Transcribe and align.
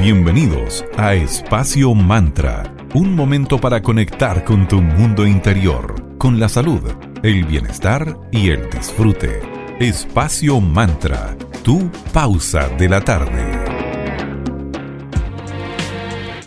Bienvenidos 0.00 0.82
a 0.96 1.12
Espacio 1.12 1.92
Mantra, 1.94 2.74
un 2.94 3.14
momento 3.14 3.60
para 3.60 3.82
conectar 3.82 4.44
con 4.44 4.66
tu 4.66 4.80
mundo 4.80 5.26
interior, 5.26 6.16
con 6.16 6.40
la 6.40 6.48
salud, 6.48 6.80
el 7.22 7.44
bienestar 7.44 8.16
y 8.32 8.48
el 8.48 8.70
disfrute. 8.70 9.42
Espacio 9.78 10.58
Mantra, 10.58 11.36
tu 11.62 11.90
pausa 12.14 12.70
de 12.78 12.88
la 12.88 13.02
tarde. 13.02 13.70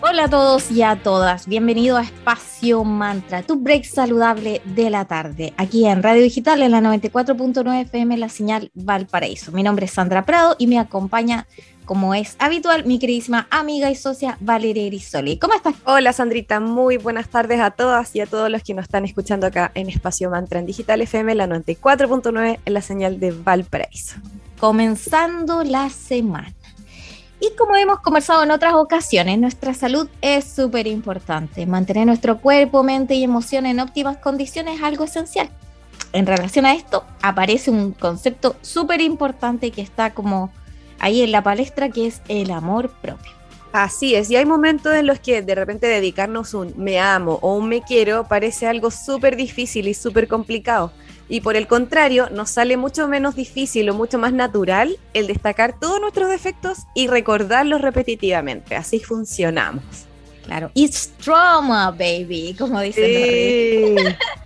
Hola 0.01 0.25
a 0.25 0.29
todos 0.29 0.71
y 0.71 0.81
a 0.81 0.95
todas, 1.01 1.47
bienvenido 1.47 1.97
a 1.97 2.03
Espacio 2.03 2.83
Mantra, 2.83 3.43
tu 3.43 3.59
break 3.59 3.83
saludable 3.83 4.61
de 4.65 4.89
la 4.89 5.05
tarde, 5.05 5.53
aquí 5.57 5.85
en 5.85 6.01
Radio 6.01 6.23
Digital 6.23 6.61
en 6.63 6.71
la 6.71 6.81
94.9 6.81 7.81
FM, 7.81 8.17
la 8.17 8.29
señal 8.29 8.71
Valparaíso. 8.73 9.51
Mi 9.51 9.61
nombre 9.61 9.85
es 9.85 9.91
Sandra 9.91 10.25
Prado 10.25 10.55
y 10.57 10.67
me 10.67 10.77
acompaña 10.77 11.47
como 11.85 12.13
es 12.13 12.35
habitual, 12.39 12.85
mi 12.85 12.99
queridísima 12.99 13.47
amiga 13.49 13.91
y 13.91 13.95
socia 13.95 14.37
Valeria 14.39 14.83
Erisoli. 14.83 15.37
¿Cómo 15.37 15.53
estás? 15.53 15.75
Hola 15.85 16.13
Sandrita, 16.13 16.59
muy 16.59 16.97
buenas 16.97 17.27
tardes 17.27 17.59
a 17.59 17.71
todas 17.71 18.15
y 18.15 18.21
a 18.21 18.25
todos 18.25 18.49
los 18.49 18.63
que 18.63 18.73
nos 18.73 18.83
están 18.83 19.05
escuchando 19.05 19.47
acá 19.47 19.71
en 19.75 19.89
Espacio 19.89 20.29
Mantra 20.29 20.59
en 20.59 20.65
Digital 20.65 21.01
FM, 21.01 21.35
la 21.35 21.47
94.9 21.47 22.59
en 22.65 22.73
la 22.73 22.81
señal 22.81 23.19
de 23.19 23.31
Valparaíso. 23.31 24.15
Comenzando 24.59 25.63
la 25.63 25.89
semana. 25.89 26.53
Y 27.39 27.53
como 27.57 27.75
hemos 27.75 27.99
conversado 27.99 28.43
en 28.43 28.51
otras 28.51 28.73
ocasiones, 28.73 29.37
nuestra 29.37 29.73
salud 29.73 30.07
es 30.21 30.45
súper 30.45 30.87
importante. 30.87 31.65
Mantener 31.65 32.05
nuestro 32.05 32.39
cuerpo, 32.39 32.83
mente 32.83 33.15
y 33.15 33.23
emoción 33.23 33.65
en 33.65 33.81
óptimas 33.81 34.17
condiciones 34.17 34.77
es 34.77 34.83
algo 34.83 35.03
esencial. 35.03 35.49
En 36.13 36.25
relación 36.25 36.65
a 36.65 36.73
esto, 36.73 37.03
aparece 37.21 37.69
un 37.69 37.91
concepto 37.91 38.55
súper 38.61 39.01
importante 39.01 39.71
que 39.71 39.81
está 39.81 40.13
como 40.13 40.51
ahí 41.03 41.21
en 41.21 41.33
la 41.33 41.43
palestra, 41.43 41.89
que 41.89 42.07
es 42.07 42.21
el 42.29 42.49
amor 42.49 42.89
propio. 42.89 43.31
Así 43.73 44.15
es, 44.15 44.29
y 44.29 44.37
hay 44.37 44.45
momentos 44.45 44.93
en 44.93 45.05
los 45.05 45.19
que 45.19 45.41
de 45.41 45.55
repente 45.55 45.87
dedicarnos 45.87 46.53
un 46.53 46.73
me 46.77 46.99
amo 46.99 47.39
o 47.41 47.55
un 47.55 47.67
me 47.67 47.81
quiero 47.81 48.25
parece 48.27 48.67
algo 48.67 48.89
súper 48.89 49.35
difícil 49.35 49.87
y 49.87 49.95
súper 49.95 50.29
complicado. 50.29 50.93
Y 51.27 51.41
por 51.41 51.57
el 51.57 51.67
contrario, 51.67 52.29
nos 52.29 52.51
sale 52.51 52.77
mucho 52.77 53.07
menos 53.07 53.35
difícil 53.35 53.89
o 53.89 53.93
mucho 53.93 54.17
más 54.17 54.31
natural 54.31 54.97
el 55.13 55.27
destacar 55.27 55.77
todos 55.77 55.99
nuestros 55.99 56.29
defectos 56.29 56.79
y 56.95 57.07
recordarlos 57.07 57.81
repetitivamente. 57.81 58.75
Así 58.75 58.99
funcionamos. 58.99 59.83
Claro. 60.45 60.71
It's 60.73 61.11
trauma, 61.17 61.91
baby, 61.91 62.55
como 62.57 62.79
dicen. 62.79 63.05
Sí. 63.05 63.95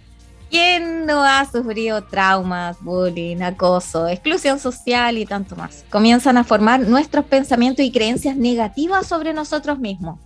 ¿Quién 0.50 1.06
no 1.06 1.24
ha 1.24 1.50
sufrido 1.50 2.04
traumas, 2.04 2.78
bullying, 2.82 3.42
acoso, 3.42 4.08
exclusión 4.08 4.60
social 4.60 5.18
y 5.18 5.26
tanto 5.26 5.56
más? 5.56 5.84
Comienzan 5.90 6.38
a 6.38 6.46
formar 6.46 6.80
nuestros 6.82 7.26
pensamientos 7.26 7.86
y 7.86 7.92
creencias 7.92 8.38
negativas 8.38 9.08
sobre 9.08 9.34
nosotros 9.34 9.78
mismos, 9.80 10.20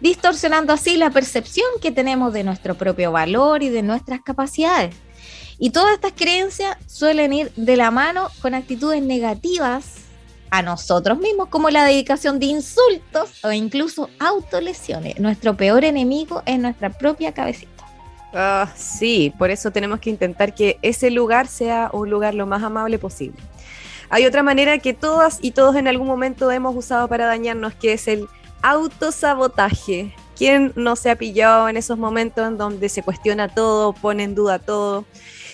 distorsionando 0.00 0.72
así 0.72 0.96
la 0.96 1.10
percepción 1.10 1.68
que 1.80 1.92
tenemos 1.92 2.32
de 2.32 2.42
nuestro 2.42 2.74
propio 2.74 3.12
valor 3.12 3.62
y 3.62 3.68
de 3.68 3.82
nuestras 3.82 4.20
capacidades. 4.22 4.96
Y 5.58 5.70
todas 5.70 5.92
estas 5.92 6.12
creencias 6.12 6.76
suelen 6.86 7.32
ir 7.32 7.52
de 7.54 7.76
la 7.76 7.90
mano 7.90 8.28
con 8.40 8.54
actitudes 8.54 9.02
negativas 9.02 9.84
a 10.50 10.62
nosotros 10.62 11.18
mismos, 11.18 11.48
como 11.48 11.70
la 11.70 11.84
dedicación 11.84 12.40
de 12.40 12.46
insultos 12.46 13.44
o 13.44 13.52
incluso 13.52 14.10
autolesiones. 14.18 15.20
Nuestro 15.20 15.56
peor 15.56 15.84
enemigo 15.84 16.42
es 16.44 16.58
nuestra 16.58 16.90
propia 16.90 17.32
cabecita. 17.32 17.69
Ah, 18.32 18.68
sí, 18.76 19.32
por 19.36 19.50
eso 19.50 19.70
tenemos 19.70 19.98
que 19.98 20.10
intentar 20.10 20.54
que 20.54 20.78
ese 20.82 21.10
lugar 21.10 21.48
sea 21.48 21.90
un 21.92 22.10
lugar 22.10 22.34
lo 22.34 22.46
más 22.46 22.62
amable 22.62 22.98
posible. 22.98 23.38
Hay 24.08 24.26
otra 24.26 24.42
manera 24.42 24.78
que 24.78 24.94
todas 24.94 25.38
y 25.40 25.52
todos 25.52 25.76
en 25.76 25.88
algún 25.88 26.06
momento 26.06 26.50
hemos 26.50 26.74
usado 26.76 27.08
para 27.08 27.26
dañarnos, 27.26 27.74
que 27.74 27.92
es 27.92 28.08
el 28.08 28.28
autosabotaje. 28.62 30.14
¿Quién 30.36 30.72
no 30.74 30.96
se 30.96 31.10
ha 31.10 31.16
pillado 31.16 31.68
en 31.68 31.76
esos 31.76 31.98
momentos 31.98 32.46
en 32.46 32.56
donde 32.56 32.88
se 32.88 33.02
cuestiona 33.02 33.48
todo, 33.48 33.92
pone 33.92 34.24
en 34.24 34.34
duda 34.34 34.58
todo? 34.58 35.04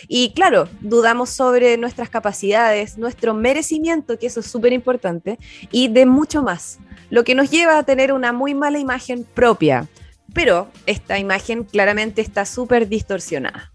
Y 0.09 0.33
claro, 0.33 0.69
dudamos 0.81 1.31
sobre 1.31 1.77
nuestras 1.77 2.09
capacidades, 2.09 2.97
nuestro 2.97 3.35
merecimiento, 3.35 4.19
que 4.19 4.27
eso 4.29 4.41
es 4.41 4.47
súper 4.47 4.73
importante, 4.73 5.39
y 5.73 5.89
de 5.89 6.07
mucho 6.07 6.43
más, 6.43 6.79
lo 7.11 7.25
que 7.25 7.35
nos 7.35 7.51
lleva 7.51 7.79
a 7.79 7.83
tener 7.83 8.13
una 8.13 8.33
muy 8.33 8.55
mala 8.55 8.79
imagen 8.79 9.27
propia, 9.35 9.89
pero 10.33 10.69
esta 10.87 11.19
imagen 11.19 11.65
claramente 11.65 12.21
está 12.21 12.45
súper 12.45 12.89
distorsionada. 12.89 13.73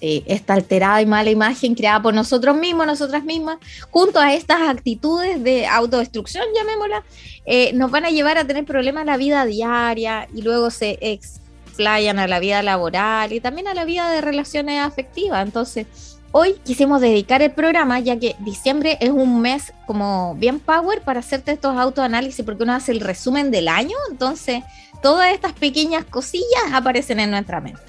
Sí, 0.00 0.24
esta 0.26 0.54
alterada 0.54 1.00
y 1.00 1.06
mala 1.06 1.30
imagen 1.30 1.76
creada 1.76 2.02
por 2.02 2.12
nosotros 2.12 2.56
mismos, 2.56 2.86
nosotras 2.86 3.22
mismas, 3.22 3.58
junto 3.90 4.18
a 4.18 4.34
estas 4.34 4.60
actitudes 4.68 5.42
de 5.44 5.64
autodestrucción, 5.66 6.44
llamémosla, 6.56 7.04
eh, 7.46 7.72
nos 7.74 7.90
van 7.92 8.04
a 8.06 8.10
llevar 8.10 8.36
a 8.36 8.44
tener 8.44 8.64
problemas 8.64 9.02
en 9.02 9.06
la 9.06 9.16
vida 9.16 9.44
diaria 9.44 10.26
y 10.34 10.42
luego 10.42 10.70
se 10.70 10.98
explayan 11.00 12.18
a 12.18 12.26
la 12.26 12.40
vida 12.40 12.62
laboral 12.64 13.32
y 13.32 13.40
también 13.40 13.68
a 13.68 13.74
la 13.74 13.84
vida 13.84 14.10
de 14.10 14.20
relaciones 14.20 14.80
afectivas. 14.80 15.46
Entonces, 15.46 15.86
hoy 16.32 16.56
quisimos 16.64 17.00
dedicar 17.00 17.40
el 17.40 17.52
programa, 17.52 18.00
ya 18.00 18.18
que 18.18 18.34
diciembre 18.40 18.98
es 19.00 19.10
un 19.10 19.40
mes 19.40 19.72
como 19.86 20.34
bien 20.34 20.58
power 20.58 21.02
para 21.02 21.20
hacerte 21.20 21.52
estos 21.52 21.76
autoanálisis, 21.76 22.44
porque 22.44 22.64
uno 22.64 22.74
hace 22.74 22.90
el 22.90 23.00
resumen 23.00 23.50
del 23.52 23.68
año, 23.68 23.96
entonces 24.10 24.64
todas 25.02 25.32
estas 25.32 25.52
pequeñas 25.52 26.04
cosillas 26.04 26.72
aparecen 26.72 27.20
en 27.20 27.30
nuestra 27.30 27.60
mente. 27.60 27.82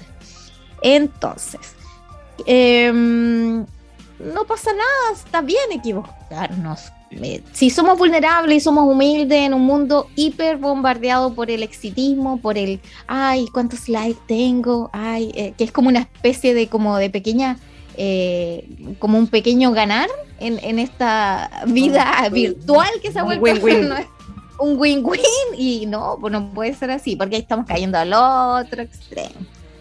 Entonces, 0.82 1.74
em, 2.46 3.64
no 4.18 4.44
pasa 4.46 4.70
nada, 4.72 5.16
está 5.16 5.40
bien 5.40 5.72
equivocarnos. 5.72 6.92
Si 7.52 7.70
somos 7.70 7.96
vulnerables 7.96 8.56
y 8.56 8.60
somos 8.60 8.92
humildes 8.92 9.38
en 9.38 9.54
un 9.54 9.62
mundo 9.62 10.08
hiper 10.16 10.56
bombardeado 10.56 11.32
por 11.32 11.48
el 11.48 11.62
exitismo, 11.62 12.38
por 12.38 12.58
el, 12.58 12.80
ay, 13.06 13.46
cuántos 13.52 13.88
likes 13.88 14.20
tengo, 14.26 14.90
ay, 14.92 15.30
eh, 15.34 15.54
que 15.56 15.64
es 15.64 15.72
como 15.72 15.88
una 15.88 16.00
especie 16.00 16.54
de 16.54 16.66
como 16.66 16.96
de 16.96 17.10
pequeña, 17.10 17.56
eh, 17.96 18.68
como 18.98 19.16
un 19.18 19.28
pequeño 19.28 19.70
ganar 19.70 20.08
en, 20.40 20.78
esta 20.78 21.62
vida 21.68 22.28
virtual 22.32 22.90
que 23.00 23.12
se 23.12 23.20
ha 23.20 23.22
vuelto 23.22 23.44
un 24.58 24.78
win-win 24.78 25.20
y 25.56 25.86
no, 25.86 26.18
pues 26.20 26.32
no 26.32 26.50
puede 26.52 26.74
ser 26.74 26.90
así, 26.90 27.16
porque 27.16 27.36
ahí 27.36 27.42
estamos 27.42 27.66
cayendo 27.66 27.98
al 27.98 28.12
otro 28.12 28.82
extremo. 28.82 29.34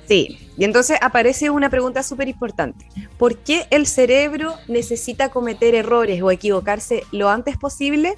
Sí, 0.07 0.37
y 0.57 0.65
entonces 0.65 0.97
aparece 1.01 1.49
una 1.49 1.69
pregunta 1.69 2.03
súper 2.03 2.27
importante. 2.27 2.85
¿Por 3.17 3.37
qué 3.37 3.67
el 3.69 3.87
cerebro 3.87 4.55
necesita 4.67 5.29
cometer 5.29 5.75
errores 5.75 6.21
o 6.21 6.29
equivocarse 6.29 7.03
lo 7.11 7.29
antes 7.29 7.57
posible? 7.57 8.15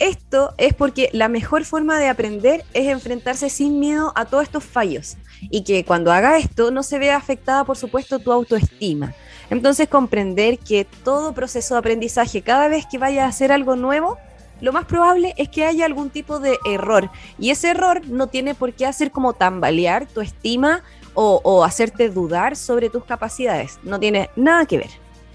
Esto 0.00 0.54
es 0.58 0.74
porque 0.74 1.10
la 1.12 1.28
mejor 1.28 1.64
forma 1.64 1.98
de 1.98 2.08
aprender 2.08 2.64
es 2.74 2.88
enfrentarse 2.88 3.50
sin 3.50 3.78
miedo 3.78 4.12
a 4.16 4.24
todos 4.24 4.44
estos 4.44 4.64
fallos 4.64 5.16
y 5.42 5.62
que 5.62 5.84
cuando 5.84 6.10
haga 6.10 6.38
esto 6.38 6.70
no 6.70 6.82
se 6.82 6.98
vea 6.98 7.16
afectada, 7.16 7.64
por 7.64 7.76
supuesto, 7.76 8.18
tu 8.18 8.32
autoestima. 8.32 9.14
Entonces 9.50 9.88
comprender 9.88 10.58
que 10.58 10.86
todo 11.04 11.32
proceso 11.32 11.74
de 11.74 11.80
aprendizaje, 11.80 12.42
cada 12.42 12.68
vez 12.68 12.86
que 12.90 12.98
vayas 12.98 13.24
a 13.24 13.28
hacer 13.28 13.52
algo 13.52 13.76
nuevo, 13.76 14.18
lo 14.60 14.72
más 14.72 14.84
probable 14.84 15.34
es 15.36 15.48
que 15.48 15.64
haya 15.64 15.84
algún 15.86 16.10
tipo 16.10 16.38
de 16.38 16.58
error. 16.66 17.10
Y 17.38 17.50
ese 17.50 17.70
error 17.70 18.06
no 18.06 18.26
tiene 18.26 18.54
por 18.54 18.72
qué 18.72 18.86
hacer 18.86 19.10
como 19.10 19.32
tambalear 19.32 20.06
tu 20.06 20.20
estima 20.20 20.82
o, 21.14 21.64
hacerte 21.64 22.08
dudar 22.08 22.56
sobre 22.56 22.88
tus 22.88 23.04
capacidades. 23.04 23.78
No 23.82 23.98
tiene 23.98 24.30
nada 24.36 24.64
que 24.66 24.78
ver. 24.78 24.90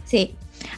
Sí, 0.06 0.36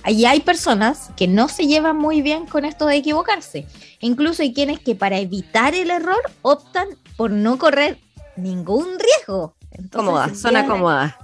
y 0.07 0.25
hay 0.25 0.41
personas 0.41 1.11
que 1.15 1.27
no 1.27 1.47
se 1.47 1.67
llevan 1.67 1.97
muy 1.97 2.21
bien 2.21 2.45
con 2.45 2.65
esto 2.65 2.85
de 2.87 2.97
equivocarse. 2.97 3.67
Incluso 3.99 4.41
hay 4.41 4.53
quienes 4.53 4.79
que 4.79 4.95
para 4.95 5.19
evitar 5.19 5.75
el 5.75 5.91
error 5.91 6.21
optan 6.41 6.87
por 7.15 7.31
no 7.31 7.57
correr 7.57 7.99
ningún 8.35 8.87
riesgo. 8.99 9.53
cómoda, 9.91 10.33
zona 10.33 10.65
cómoda. 10.65 11.17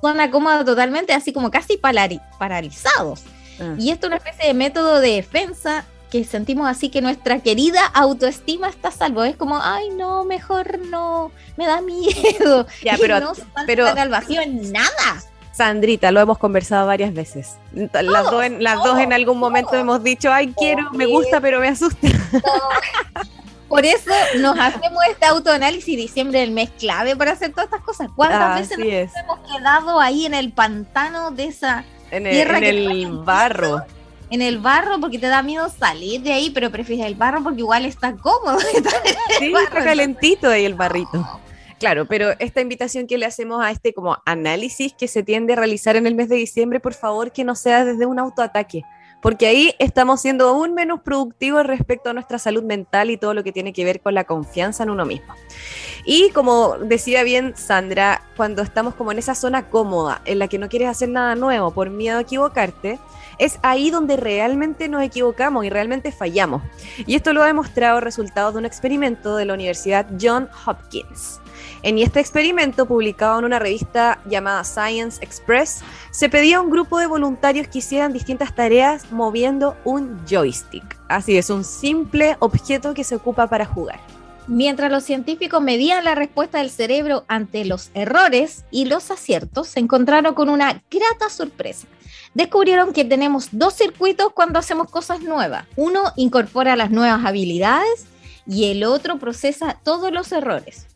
Zona 0.00 0.30
cómoda 0.30 0.64
totalmente, 0.64 1.12
así 1.12 1.32
como 1.32 1.50
casi 1.50 1.76
paralizados. 1.76 3.22
Ah. 3.60 3.76
Y 3.78 3.90
esto 3.90 4.06
es 4.06 4.08
una 4.08 4.16
especie 4.16 4.48
de 4.48 4.54
método 4.54 5.00
de 5.00 5.12
defensa 5.12 5.84
que 6.12 6.24
sentimos 6.24 6.68
así 6.68 6.90
que 6.90 7.00
nuestra 7.00 7.38
querida 7.38 7.86
autoestima 7.86 8.68
está 8.68 8.88
a 8.88 8.92
salvo. 8.92 9.24
Es 9.24 9.34
como, 9.34 9.58
ay, 9.62 9.88
no, 9.88 10.24
mejor 10.24 10.78
no, 10.80 11.32
me 11.56 11.66
da 11.66 11.80
miedo. 11.80 12.66
Ya, 12.84 12.98
pero, 13.00 13.18
no 13.18 13.32
pero 13.66 13.86
al 13.86 14.10
vacío 14.10 14.42
en 14.42 14.72
nada. 14.72 15.22
Sandrita, 15.52 16.10
lo 16.10 16.20
hemos 16.20 16.36
conversado 16.36 16.86
varias 16.86 17.14
veces. 17.14 17.56
Las, 17.72 18.30
dos, 18.30 18.44
en, 18.44 18.62
las 18.62 18.76
dos 18.84 18.98
en 18.98 19.14
algún 19.14 19.38
momento 19.38 19.74
hemos 19.74 20.02
dicho, 20.02 20.30
ay, 20.30 20.52
quiero, 20.58 20.90
me 20.92 21.06
gusta, 21.06 21.40
pero 21.40 21.60
me 21.60 21.68
asusta. 21.68 22.06
Por 23.68 23.86
eso 23.86 24.10
nos 24.38 24.58
hacemos 24.58 25.02
este 25.08 25.24
autoanálisis 25.24 25.96
diciembre, 25.96 26.42
el 26.42 26.50
mes 26.50 26.68
clave 26.78 27.16
para 27.16 27.32
hacer 27.32 27.52
todas 27.52 27.64
estas 27.64 27.80
cosas. 27.80 28.08
¿Cuántas 28.14 28.60
veces 28.60 28.78
nos 28.78 29.16
hemos 29.16 29.38
quedado 29.50 29.98
ahí 29.98 30.26
en 30.26 30.34
el 30.34 30.52
pantano 30.52 31.30
de 31.30 31.46
esa 31.46 31.86
en 32.10 32.26
el, 32.26 32.32
tierra 32.34 32.58
en 32.58 32.64
el 32.64 33.10
barro? 33.24 33.82
En 34.32 34.40
el 34.40 34.58
barro 34.58 34.98
porque 34.98 35.18
te 35.18 35.28
da 35.28 35.42
miedo 35.42 35.68
salir 35.68 36.22
de 36.22 36.32
ahí, 36.32 36.50
pero 36.50 36.70
prefieres 36.70 37.04
el 37.04 37.14
barro 37.14 37.42
porque 37.42 37.60
igual 37.60 37.84
está 37.84 38.16
cómodo. 38.16 38.58
sí, 39.38 39.52
está 39.54 39.84
calentito 39.84 40.48
ahí 40.48 40.64
el 40.64 40.74
barrito. 40.74 41.40
Claro, 41.78 42.06
pero 42.06 42.30
esta 42.38 42.62
invitación 42.62 43.06
que 43.06 43.18
le 43.18 43.26
hacemos 43.26 43.62
a 43.62 43.70
este 43.70 43.92
como 43.92 44.16
análisis 44.24 44.94
que 44.94 45.06
se 45.06 45.22
tiende 45.22 45.52
a 45.52 45.56
realizar 45.56 45.96
en 45.96 46.06
el 46.06 46.14
mes 46.14 46.30
de 46.30 46.36
diciembre, 46.36 46.80
por 46.80 46.94
favor 46.94 47.30
que 47.30 47.44
no 47.44 47.54
sea 47.54 47.84
desde 47.84 48.06
un 48.06 48.18
autoataque, 48.18 48.84
porque 49.20 49.46
ahí 49.46 49.74
estamos 49.78 50.22
siendo 50.22 50.48
aún 50.48 50.72
menos 50.72 51.00
productivos 51.02 51.66
respecto 51.66 52.08
a 52.08 52.14
nuestra 52.14 52.38
salud 52.38 52.62
mental 52.62 53.10
y 53.10 53.18
todo 53.18 53.34
lo 53.34 53.44
que 53.44 53.52
tiene 53.52 53.74
que 53.74 53.84
ver 53.84 54.00
con 54.00 54.14
la 54.14 54.24
confianza 54.24 54.84
en 54.84 54.90
uno 54.90 55.04
mismo. 55.04 55.34
Y 56.06 56.30
como 56.30 56.78
decía 56.78 57.22
bien 57.22 57.54
Sandra, 57.54 58.22
cuando 58.36 58.62
estamos 58.62 58.94
como 58.94 59.12
en 59.12 59.18
esa 59.18 59.34
zona 59.34 59.68
cómoda, 59.68 60.22
en 60.24 60.38
la 60.38 60.48
que 60.48 60.58
no 60.58 60.70
quieres 60.70 60.88
hacer 60.88 61.10
nada 61.10 61.34
nuevo 61.34 61.72
por 61.72 61.90
miedo 61.90 62.16
a 62.16 62.22
equivocarte, 62.22 62.98
es 63.42 63.58
ahí 63.62 63.90
donde 63.90 64.16
realmente 64.16 64.88
nos 64.88 65.02
equivocamos 65.02 65.64
y 65.64 65.70
realmente 65.70 66.12
fallamos. 66.12 66.62
Y 67.06 67.16
esto 67.16 67.32
lo 67.32 67.42
ha 67.42 67.46
demostrado 67.46 68.00
resultado 68.00 68.52
de 68.52 68.58
un 68.58 68.66
experimento 68.66 69.34
de 69.34 69.46
la 69.46 69.54
Universidad 69.54 70.06
John 70.20 70.48
Hopkins. 70.64 71.40
En 71.82 71.98
este 71.98 72.20
experimento, 72.20 72.86
publicado 72.86 73.40
en 73.40 73.44
una 73.44 73.58
revista 73.58 74.20
llamada 74.26 74.62
Science 74.62 75.18
Express, 75.24 75.82
se 76.12 76.28
pedía 76.28 76.58
a 76.58 76.60
un 76.60 76.70
grupo 76.70 77.00
de 77.00 77.08
voluntarios 77.08 77.66
que 77.66 77.78
hicieran 77.78 78.12
distintas 78.12 78.54
tareas 78.54 79.10
moviendo 79.10 79.76
un 79.84 80.20
joystick. 80.24 80.96
Así 81.08 81.36
es, 81.36 81.50
un 81.50 81.64
simple 81.64 82.36
objeto 82.38 82.94
que 82.94 83.02
se 83.02 83.16
ocupa 83.16 83.48
para 83.48 83.66
jugar. 83.66 83.98
Mientras 84.46 84.92
los 84.92 85.02
científicos 85.02 85.60
medían 85.60 86.04
la 86.04 86.14
respuesta 86.14 86.58
del 86.58 86.70
cerebro 86.70 87.24
ante 87.26 87.64
los 87.64 87.90
errores 87.94 88.64
y 88.70 88.84
los 88.84 89.10
aciertos, 89.10 89.66
se 89.66 89.80
encontraron 89.80 90.34
con 90.34 90.48
una 90.48 90.82
grata 90.88 91.28
sorpresa. 91.28 91.88
Descubrieron 92.34 92.94
que 92.94 93.04
tenemos 93.04 93.48
dos 93.52 93.74
circuitos 93.74 94.32
cuando 94.32 94.58
hacemos 94.58 94.88
cosas 94.88 95.20
nuevas. 95.20 95.66
Uno 95.76 96.12
incorpora 96.16 96.76
las 96.76 96.90
nuevas 96.90 97.24
habilidades 97.26 98.06
y 98.46 98.70
el 98.70 98.84
otro 98.84 99.18
procesa 99.18 99.78
todos 99.82 100.12
los 100.12 100.32
errores. 100.32 100.86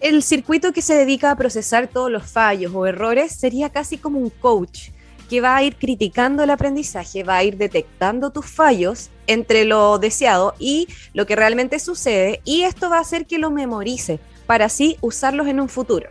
El 0.00 0.22
circuito 0.22 0.72
que 0.72 0.82
se 0.82 0.94
dedica 0.94 1.30
a 1.30 1.36
procesar 1.36 1.88
todos 1.88 2.10
los 2.10 2.30
fallos 2.30 2.72
o 2.74 2.86
errores 2.86 3.32
sería 3.32 3.70
casi 3.70 3.98
como 3.98 4.20
un 4.20 4.30
coach 4.30 4.90
que 5.28 5.40
va 5.40 5.56
a 5.56 5.62
ir 5.62 5.76
criticando 5.76 6.42
el 6.42 6.50
aprendizaje, 6.50 7.24
va 7.24 7.38
a 7.38 7.44
ir 7.44 7.56
detectando 7.56 8.30
tus 8.30 8.46
fallos 8.46 9.10
entre 9.26 9.64
lo 9.64 9.98
deseado 9.98 10.54
y 10.58 10.86
lo 11.12 11.26
que 11.26 11.34
realmente 11.34 11.78
sucede 11.78 12.40
y 12.44 12.62
esto 12.62 12.90
va 12.90 12.98
a 12.98 13.00
hacer 13.00 13.26
que 13.26 13.38
lo 13.38 13.50
memorice 13.50 14.20
para 14.46 14.66
así 14.66 14.96
usarlos 15.00 15.48
en 15.48 15.60
un 15.60 15.68
futuro. 15.68 16.08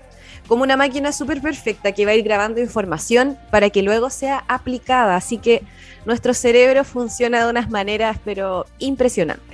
Como 0.53 0.65
una 0.65 0.77
máquina 0.77 1.11
súper 1.11 1.41
perfecta 1.41 1.93
que 1.93 2.05
va 2.05 2.11
a 2.11 2.13
ir 2.13 2.23
grabando 2.23 2.61
información 2.61 3.39
para 3.49 3.71
que 3.71 3.81
luego 3.81 4.11
sea 4.11 4.43
aplicada. 4.47 5.15
Así 5.15 5.39
que 5.39 5.63
nuestro 6.05 6.35
cerebro 6.35 6.83
funciona 6.83 7.43
de 7.43 7.49
unas 7.49 7.71
maneras 7.71 8.19
pero 8.23 8.67
impresionantes. 8.77 9.52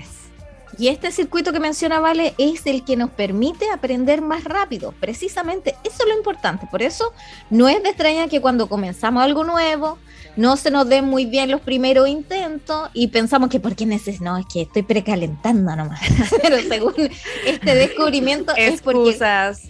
Y 0.77 0.88
este 0.88 1.12
circuito 1.12 1.51
que 1.51 1.60
menciona 1.60 2.00
Vale 2.00 2.36
es 2.38 2.66
el 2.66 2.86
que 2.86 2.95
nos 2.95 3.10
permite 3.10 3.69
aprender 3.71 4.21
más 4.21 4.44
rápido. 4.44 4.94
Precisamente 5.00 5.75
eso 5.83 6.04
es 6.04 6.07
lo 6.07 6.18
importante. 6.18 6.68
Por 6.69 6.81
eso 6.81 7.13
no 7.50 7.68
es 7.68 7.81
de 7.83 7.89
extraña 7.89 8.27
que 8.27 8.42
cuando 8.42 8.69
comenzamos 8.69 9.24
algo 9.24 9.44
nuevo 9.44 9.98
no 10.36 10.56
se 10.56 10.71
nos 10.71 10.88
den 10.88 11.06
muy 11.06 11.25
bien 11.25 11.51
los 11.51 11.60
primeros 11.62 12.07
intentos 12.07 12.89
y 12.94 13.07
pensamos 13.07 13.50
que 13.50 13.60
porque 13.60 13.86
necesito, 13.86 14.24
no, 14.24 14.38
es 14.38 14.45
que 14.51 14.62
estoy 14.62 14.83
precalentando 14.83 15.75
nomás. 15.75 16.00
Pero 16.42 16.62
según 16.62 16.94
este 17.45 17.75
descubrimiento 17.75 18.54
es 18.56 18.81
porque 18.81 19.18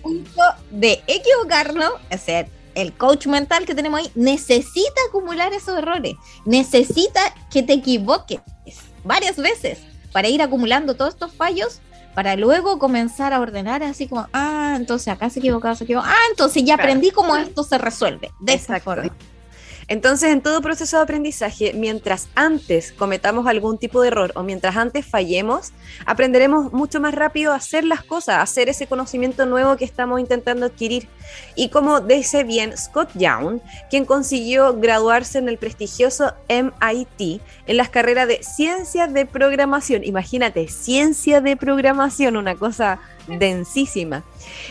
punto 0.03 0.41
de 0.69 1.01
equivocarnos, 1.07 1.93
es 2.09 2.21
ser 2.21 2.49
el 2.75 2.93
coach 2.93 3.25
mental 3.27 3.65
que 3.65 3.73
tenemos 3.73 3.99
ahí 3.99 4.11
necesita 4.15 5.01
acumular 5.09 5.53
esos 5.53 5.77
errores, 5.77 6.15
necesita 6.45 7.19
que 7.49 7.63
te 7.63 7.73
equivoques 7.73 8.41
varias 9.03 9.37
veces 9.37 9.79
para 10.11 10.27
ir 10.27 10.41
acumulando 10.41 10.95
todos 10.95 11.13
estos 11.13 11.33
fallos 11.33 11.81
para 12.15 12.35
luego 12.35 12.79
comenzar 12.79 13.33
a 13.33 13.39
ordenar 13.39 13.83
así 13.83 14.07
como, 14.07 14.27
ah, 14.33 14.73
entonces 14.75 15.07
acá 15.07 15.29
se 15.29 15.39
equivocó, 15.39 15.73
se 15.75 15.83
equivocó, 15.83 16.05
ah, 16.07 16.27
entonces 16.31 16.63
ya 16.63 16.75
aprendí 16.75 17.11
cómo 17.11 17.35
esto 17.35 17.63
se 17.63 17.77
resuelve 17.77 18.31
de 18.39 18.53
esa 18.53 18.79
forma. 18.79 19.15
Entonces, 19.89 20.29
en 20.29 20.41
todo 20.41 20.61
proceso 20.61 20.97
de 20.97 21.03
aprendizaje, 21.03 21.73
mientras 21.73 22.29
antes 22.35 22.91
cometamos 22.91 23.47
algún 23.47 23.79
tipo 23.79 24.01
de 24.01 24.09
error 24.09 24.31
o 24.35 24.43
mientras 24.43 24.77
antes 24.77 25.03
fallemos, 25.03 25.73
aprenderemos 26.05 26.71
mucho 26.71 27.01
más 27.01 27.15
rápido 27.15 27.51
a 27.51 27.55
hacer 27.55 27.83
las 27.83 28.03
cosas, 28.03 28.35
a 28.35 28.41
hacer 28.43 28.69
ese 28.69 28.85
conocimiento 28.85 29.47
nuevo 29.47 29.75
que 29.77 29.85
estamos 29.85 30.19
intentando 30.19 30.67
adquirir. 30.67 31.09
Y 31.55 31.69
como 31.69 32.01
dice 32.01 32.43
bien 32.43 32.77
Scott 32.77 33.09
Young, 33.15 33.61
quien 33.89 34.05
consiguió 34.05 34.79
graduarse 34.79 35.39
en 35.39 35.49
el 35.49 35.57
prestigioso 35.57 36.33
MIT 36.47 37.41
en 37.65 37.77
las 37.77 37.89
carreras 37.89 38.27
de 38.27 38.43
ciencia 38.43 39.07
de 39.07 39.25
programación. 39.25 40.03
Imagínate, 40.03 40.67
ciencia 40.67 41.41
de 41.41 41.57
programación, 41.57 42.37
una 42.37 42.55
cosa 42.55 42.99
densísima. 43.27 44.23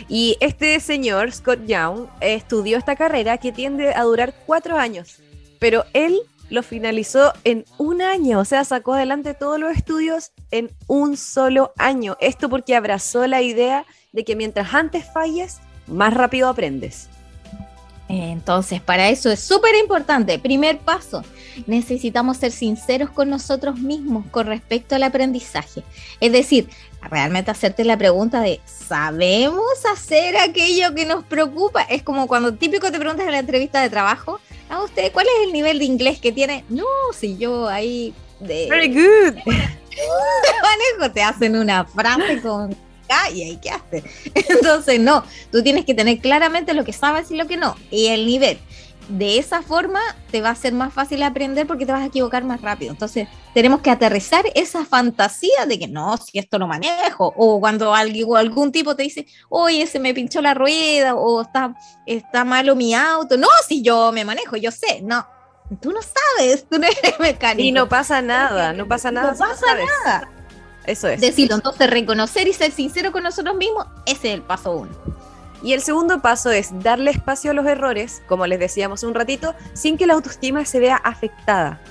Y 0.07 0.37
este 0.39 0.79
señor, 0.79 1.31
Scott 1.31 1.65
Young, 1.65 2.07
estudió 2.21 2.77
esta 2.77 2.95
carrera 2.95 3.37
que 3.37 3.51
tiende 3.51 3.93
a 3.93 4.03
durar 4.03 4.33
cuatro 4.45 4.77
años, 4.77 5.17
pero 5.59 5.85
él 5.93 6.19
lo 6.49 6.63
finalizó 6.63 7.33
en 7.43 7.65
un 7.77 8.01
año, 8.01 8.39
o 8.39 8.45
sea, 8.45 8.63
sacó 8.63 8.93
adelante 8.93 9.33
todos 9.33 9.59
los 9.59 9.75
estudios 9.75 10.31
en 10.51 10.71
un 10.87 11.15
solo 11.15 11.73
año. 11.77 12.17
Esto 12.19 12.49
porque 12.49 12.75
abrazó 12.75 13.27
la 13.27 13.41
idea 13.41 13.85
de 14.11 14.23
que 14.23 14.35
mientras 14.35 14.73
antes 14.73 15.05
falles, 15.13 15.59
más 15.87 16.13
rápido 16.13 16.49
aprendes. 16.49 17.07
Entonces, 18.07 18.81
para 18.81 19.09
eso 19.09 19.29
es 19.29 19.39
súper 19.39 19.75
importante. 19.75 20.39
Primer 20.39 20.79
paso, 20.79 21.23
necesitamos 21.67 22.37
ser 22.37 22.51
sinceros 22.51 23.11
con 23.11 23.29
nosotros 23.29 23.79
mismos 23.79 24.25
con 24.31 24.47
respecto 24.47 24.95
al 24.95 25.03
aprendizaje. 25.03 25.83
Es 26.19 26.31
decir, 26.31 26.69
realmente 27.01 27.51
hacerte 27.51 27.83
la 27.85 27.97
pregunta 27.97 28.41
de, 28.41 28.59
¿sabemos 28.65 29.85
hacer 29.91 30.37
aquello 30.37 30.93
que 30.93 31.05
nos 31.05 31.23
preocupa? 31.23 31.81
Es 31.83 32.03
como 32.03 32.27
cuando 32.27 32.53
típico 32.53 32.91
te 32.91 32.99
preguntas 32.99 33.25
en 33.25 33.31
la 33.31 33.39
entrevista 33.39 33.81
de 33.81 33.89
trabajo, 33.89 34.39
¿a 34.69 34.75
ah, 34.75 34.83
usted 34.83 35.11
cuál 35.11 35.25
es 35.27 35.47
el 35.47 35.53
nivel 35.53 35.79
de 35.79 35.85
inglés 35.85 36.19
que 36.19 36.31
tiene? 36.31 36.63
No, 36.69 36.85
si 37.13 37.37
yo 37.37 37.67
ahí... 37.67 38.13
De, 38.39 38.67
Very 38.69 38.87
good. 38.87 39.35
manejo, 40.61 41.13
te 41.13 41.21
hacen 41.21 41.57
una 41.57 41.83
frase 41.85 42.41
con 42.41 42.75
y 43.33 43.43
ahí 43.43 43.57
quedaste. 43.57 44.03
Entonces, 44.35 44.99
no, 44.99 45.23
tú 45.51 45.63
tienes 45.63 45.85
que 45.85 45.93
tener 45.93 46.19
claramente 46.19 46.73
lo 46.73 46.85
que 46.85 46.93
sabes 46.93 47.31
y 47.31 47.35
lo 47.35 47.47
que 47.47 47.57
no, 47.57 47.75
y 47.91 48.07
el 48.07 48.25
nivel. 48.25 48.59
De 49.09 49.39
esa 49.39 49.63
forma 49.63 49.99
te 50.31 50.41
va 50.41 50.51
a 50.51 50.55
ser 50.55 50.71
más 50.71 50.93
fácil 50.93 51.23
aprender 51.23 51.65
porque 51.65 51.85
te 51.85 51.91
vas 51.91 52.03
a 52.03 52.05
equivocar 52.05 52.43
más 52.43 52.61
rápido. 52.61 52.91
Entonces, 52.91 53.27
tenemos 53.53 53.81
que 53.81 53.89
aterrizar 53.89 54.45
esa 54.53 54.85
fantasía 54.85 55.65
de 55.67 55.79
que 55.79 55.87
no, 55.87 56.15
si 56.17 56.37
esto 56.37 56.59
lo 56.59 56.67
manejo, 56.67 57.33
o 57.35 57.59
cuando 57.59 57.93
alguien, 57.93 58.27
algún 58.35 58.71
tipo 58.71 58.95
te 58.95 59.03
dice, 59.03 59.25
oye, 59.49 59.87
se 59.87 59.99
me 59.99 60.13
pinchó 60.13 60.41
la 60.41 60.53
rueda, 60.53 61.15
o 61.15 61.41
está, 61.41 61.75
está 62.05 62.45
malo 62.45 62.75
mi 62.75 62.93
auto. 62.93 63.35
No, 63.35 63.47
si 63.67 63.81
yo 63.81 64.11
me 64.11 64.23
manejo, 64.23 64.57
yo 64.57 64.71
sé. 64.71 65.01
No, 65.01 65.27
tú 65.81 65.91
no 65.91 65.99
sabes, 66.01 66.67
tú 66.69 66.77
no 66.77 66.85
eres 66.85 67.19
mecánico. 67.19 67.67
Y 67.67 67.71
no 67.71 67.89
pasa 67.89 68.21
nada, 68.21 68.73
no 68.73 68.87
pasa 68.87 69.11
nada. 69.11 69.31
No 69.31 69.37
pasa 69.37 69.65
nada. 70.05 70.29
Eso 70.85 71.07
es. 71.07 71.19
Decirlo, 71.19 71.55
entonces 71.55 71.89
reconocer 71.89 72.47
y 72.47 72.53
ser 72.53 72.71
sincero 72.71 73.11
con 73.11 73.23
nosotros 73.23 73.55
mismos, 73.55 73.85
ese 74.05 74.29
es 74.29 74.33
el 74.35 74.41
paso 74.43 74.71
uno. 74.71 74.91
Y 75.61 75.73
el 75.73 75.81
segundo 75.81 76.21
paso 76.21 76.51
es 76.51 76.69
darle 76.81 77.11
espacio 77.11 77.51
a 77.51 77.53
los 77.53 77.65
errores, 77.65 78.21
como 78.27 78.47
les 78.47 78.59
decíamos 78.59 79.03
un 79.03 79.13
ratito, 79.13 79.55
sin 79.73 79.97
que 79.97 80.07
la 80.07 80.13
autoestima 80.13 80.65
se 80.65 80.79
vea 80.79 80.95
afectada. 80.95 81.81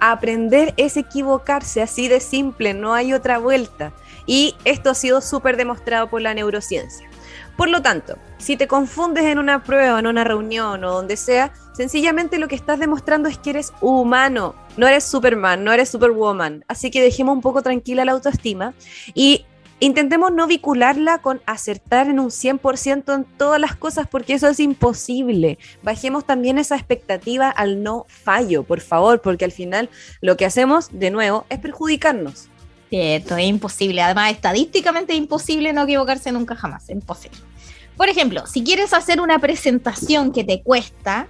Aprender 0.00 0.74
es 0.76 0.96
equivocarse, 0.96 1.82
así 1.82 2.08
de 2.08 2.20
simple, 2.20 2.72
no 2.72 2.94
hay 2.94 3.12
otra 3.12 3.38
vuelta. 3.38 3.92
Y 4.26 4.54
esto 4.64 4.90
ha 4.90 4.94
sido 4.94 5.20
súper 5.20 5.56
demostrado 5.56 6.08
por 6.08 6.22
la 6.22 6.34
neurociencia. 6.34 7.08
Por 7.56 7.68
lo 7.68 7.82
tanto, 7.82 8.16
si 8.38 8.56
te 8.56 8.68
confundes 8.68 9.24
en 9.24 9.38
una 9.38 9.64
prueba, 9.64 9.98
en 9.98 10.06
una 10.06 10.22
reunión 10.22 10.84
o 10.84 10.92
donde 10.92 11.16
sea, 11.16 11.52
sencillamente 11.72 12.38
lo 12.38 12.46
que 12.46 12.54
estás 12.54 12.78
demostrando 12.78 13.28
es 13.28 13.36
que 13.36 13.50
eres 13.50 13.72
humano, 13.80 14.54
no 14.76 14.86
eres 14.86 15.02
Superman, 15.02 15.64
no 15.64 15.72
eres 15.72 15.88
Superwoman. 15.88 16.64
Así 16.68 16.92
que 16.92 17.02
dejemos 17.02 17.34
un 17.34 17.42
poco 17.42 17.62
tranquila 17.62 18.04
la 18.04 18.12
autoestima 18.12 18.74
y 19.12 19.44
intentemos 19.80 20.32
no 20.32 20.46
vincularla 20.46 21.18
con 21.18 21.40
acertar 21.46 22.08
en 22.08 22.20
un 22.20 22.30
100% 22.30 23.14
en 23.14 23.24
todas 23.24 23.60
las 23.60 23.76
cosas 23.76 24.06
porque 24.08 24.34
eso 24.34 24.48
es 24.48 24.60
imposible. 24.60 25.58
Bajemos 25.82 26.24
también 26.24 26.58
esa 26.58 26.76
expectativa 26.76 27.48
al 27.48 27.82
no 27.82 28.06
fallo, 28.08 28.64
por 28.64 28.80
favor, 28.80 29.20
porque 29.20 29.44
al 29.44 29.52
final 29.52 29.88
lo 30.20 30.36
que 30.36 30.46
hacemos, 30.46 30.88
de 30.92 31.10
nuevo, 31.10 31.46
es 31.48 31.58
perjudicarnos. 31.58 32.48
Cierto, 32.90 33.36
es 33.36 33.46
imposible. 33.46 34.00
Además, 34.02 34.32
estadísticamente 34.32 35.12
es 35.12 35.18
imposible 35.18 35.72
no 35.72 35.82
equivocarse 35.82 36.32
nunca 36.32 36.56
jamás. 36.56 36.88
Imposible. 36.88 37.38
Por 37.96 38.08
ejemplo, 38.08 38.46
si 38.46 38.62
quieres 38.62 38.92
hacer 38.92 39.20
una 39.20 39.38
presentación 39.38 40.32
que 40.32 40.44
te 40.44 40.62
cuesta, 40.62 41.26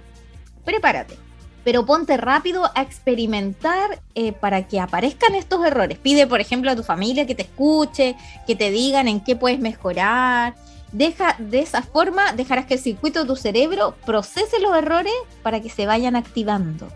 prepárate. 0.63 1.28
Pero 1.63 1.85
ponte 1.85 2.17
rápido 2.17 2.69
a 2.75 2.81
experimentar 2.81 4.01
eh, 4.15 4.31
para 4.31 4.67
que 4.67 4.79
aparezcan 4.79 5.35
estos 5.35 5.65
errores. 5.65 5.97
Pide, 5.97 6.25
por 6.27 6.41
ejemplo, 6.41 6.71
a 6.71 6.75
tu 6.75 6.83
familia 6.83 7.27
que 7.27 7.35
te 7.35 7.43
escuche, 7.43 8.15
que 8.47 8.55
te 8.55 8.71
digan 8.71 9.07
en 9.07 9.19
qué 9.19 9.35
puedes 9.35 9.59
mejorar. 9.59 10.55
Deja 10.91 11.35
de 11.37 11.59
esa 11.59 11.83
forma, 11.83 12.33
dejarás 12.33 12.65
que 12.65 12.75
el 12.75 12.79
circuito 12.79 13.21
de 13.21 13.27
tu 13.27 13.35
cerebro 13.35 13.95
procese 14.05 14.59
los 14.59 14.75
errores 14.75 15.13
para 15.43 15.61
que 15.61 15.69
se 15.69 15.85
vayan 15.85 16.15
activando. 16.15 16.87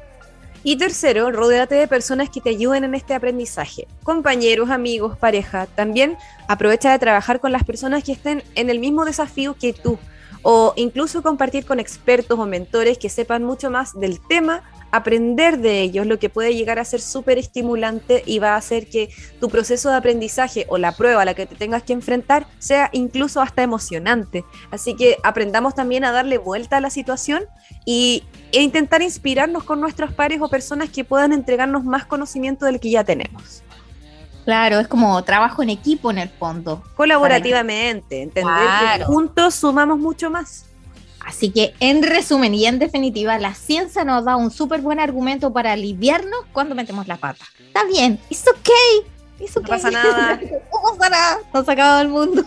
Y 0.65 0.77
tercero, 0.77 1.29
rodéate 1.29 1.75
de 1.75 1.89
personas 1.89 2.29
que 2.29 2.39
te 2.39 2.51
ayuden 2.51 2.86
en 2.86 2.96
este 2.96 3.13
aprendizaje. 3.13 3.86
Compañeros, 4.01 4.70
amigos, 4.70 5.17
pareja. 5.17 5.65
También 5.65 6.17
aprovecha 6.48 6.91
de 6.91 7.00
trabajar 7.00 7.41
con 7.41 7.51
las 7.51 7.65
personas 7.65 8.03
que 8.03 8.13
estén 8.13 8.43
en 8.55 8.70
el 8.70 8.79
mismo 8.79 9.03
desafío 9.03 9.55
que 9.60 9.74
tú. 9.74 10.00
O 10.43 10.73
incluso 10.75 11.23
compartir 11.23 11.65
con 11.65 11.79
expertos 11.79 12.38
o 12.38 12.45
mentores 12.45 12.97
que 12.97 13.09
sepan 13.09 13.43
mucho 13.43 13.71
más 13.71 14.00
del 14.00 14.19
tema 14.19 14.63
aprender 14.93 15.57
de 15.57 15.81
ellos, 15.81 16.05
lo 16.05 16.19
que 16.19 16.29
puede 16.29 16.53
llegar 16.53 16.77
a 16.77 16.85
ser 16.85 17.01
súper 17.01 17.39
estimulante 17.39 18.21
y 18.27 18.38
va 18.38 18.53
a 18.53 18.57
hacer 18.57 18.88
que 18.88 19.09
tu 19.39 19.50
proceso 19.50 19.89
de 19.89 19.95
aprendizaje 19.95 20.67
o 20.69 20.77
la 20.77 20.91
prueba 20.91 21.23
a 21.23 21.25
la 21.25 21.33
que 21.33 21.47
te 21.47 21.55
tengas 21.55 21.81
que 21.81 21.93
enfrentar 21.93 22.45
sea 22.59 22.91
incluso 22.93 23.41
hasta 23.41 23.63
emocionante. 23.63 24.45
Así 24.69 24.95
que 24.95 25.17
aprendamos 25.23 25.73
también 25.73 26.05
a 26.05 26.12
darle 26.12 26.38
vuelta 26.38 26.77
a 26.77 26.79
la 26.79 26.91
situación 26.91 27.45
y, 27.85 28.23
e 28.51 28.62
intentar 28.62 29.01
inspirarnos 29.01 29.63
con 29.63 29.81
nuestros 29.81 30.13
pares 30.13 30.39
o 30.41 30.47
personas 30.47 30.91
que 30.91 31.03
puedan 31.03 31.33
entregarnos 31.33 31.83
más 31.83 32.05
conocimiento 32.05 32.67
del 32.67 32.79
que 32.79 32.91
ya 32.91 33.03
tenemos. 33.03 33.63
Claro, 34.45 34.79
es 34.79 34.88
como 34.88 35.23
trabajo 35.23 35.63
en 35.63 35.69
equipo 35.69 36.12
en 36.12 36.17
el 36.17 36.29
fondo. 36.29 36.83
Colaborativamente, 36.95 38.21
entender 38.21 38.53
que 38.97 39.05
juntos 39.05 39.55
sumamos 39.55 40.00
mucho 40.00 40.29
más. 40.29 40.65
Así 41.25 41.51
que 41.51 41.73
en 41.79 42.03
resumen 42.03 42.53
y 42.53 42.65
en 42.65 42.79
definitiva, 42.79 43.38
la 43.39 43.53
ciencia 43.53 44.03
nos 44.03 44.25
da 44.25 44.35
un 44.35 44.51
súper 44.51 44.81
buen 44.81 45.00
argumento 45.00 45.53
para 45.53 45.71
aliviarnos 45.71 46.41
cuando 46.51 46.75
metemos 46.75 47.07
la 47.07 47.15
pata. 47.17 47.45
Está 47.59 47.85
bien, 47.85 48.19
it's 48.29 48.45
okay. 48.47 49.13
No 49.55 49.62
pasa 49.67 49.91
nada. 49.91 50.39
no 50.41 50.97
pasa 50.97 51.09
nada. 51.09 51.38
Nos 51.53 52.01
el 52.01 52.09
mundo. 52.09 52.45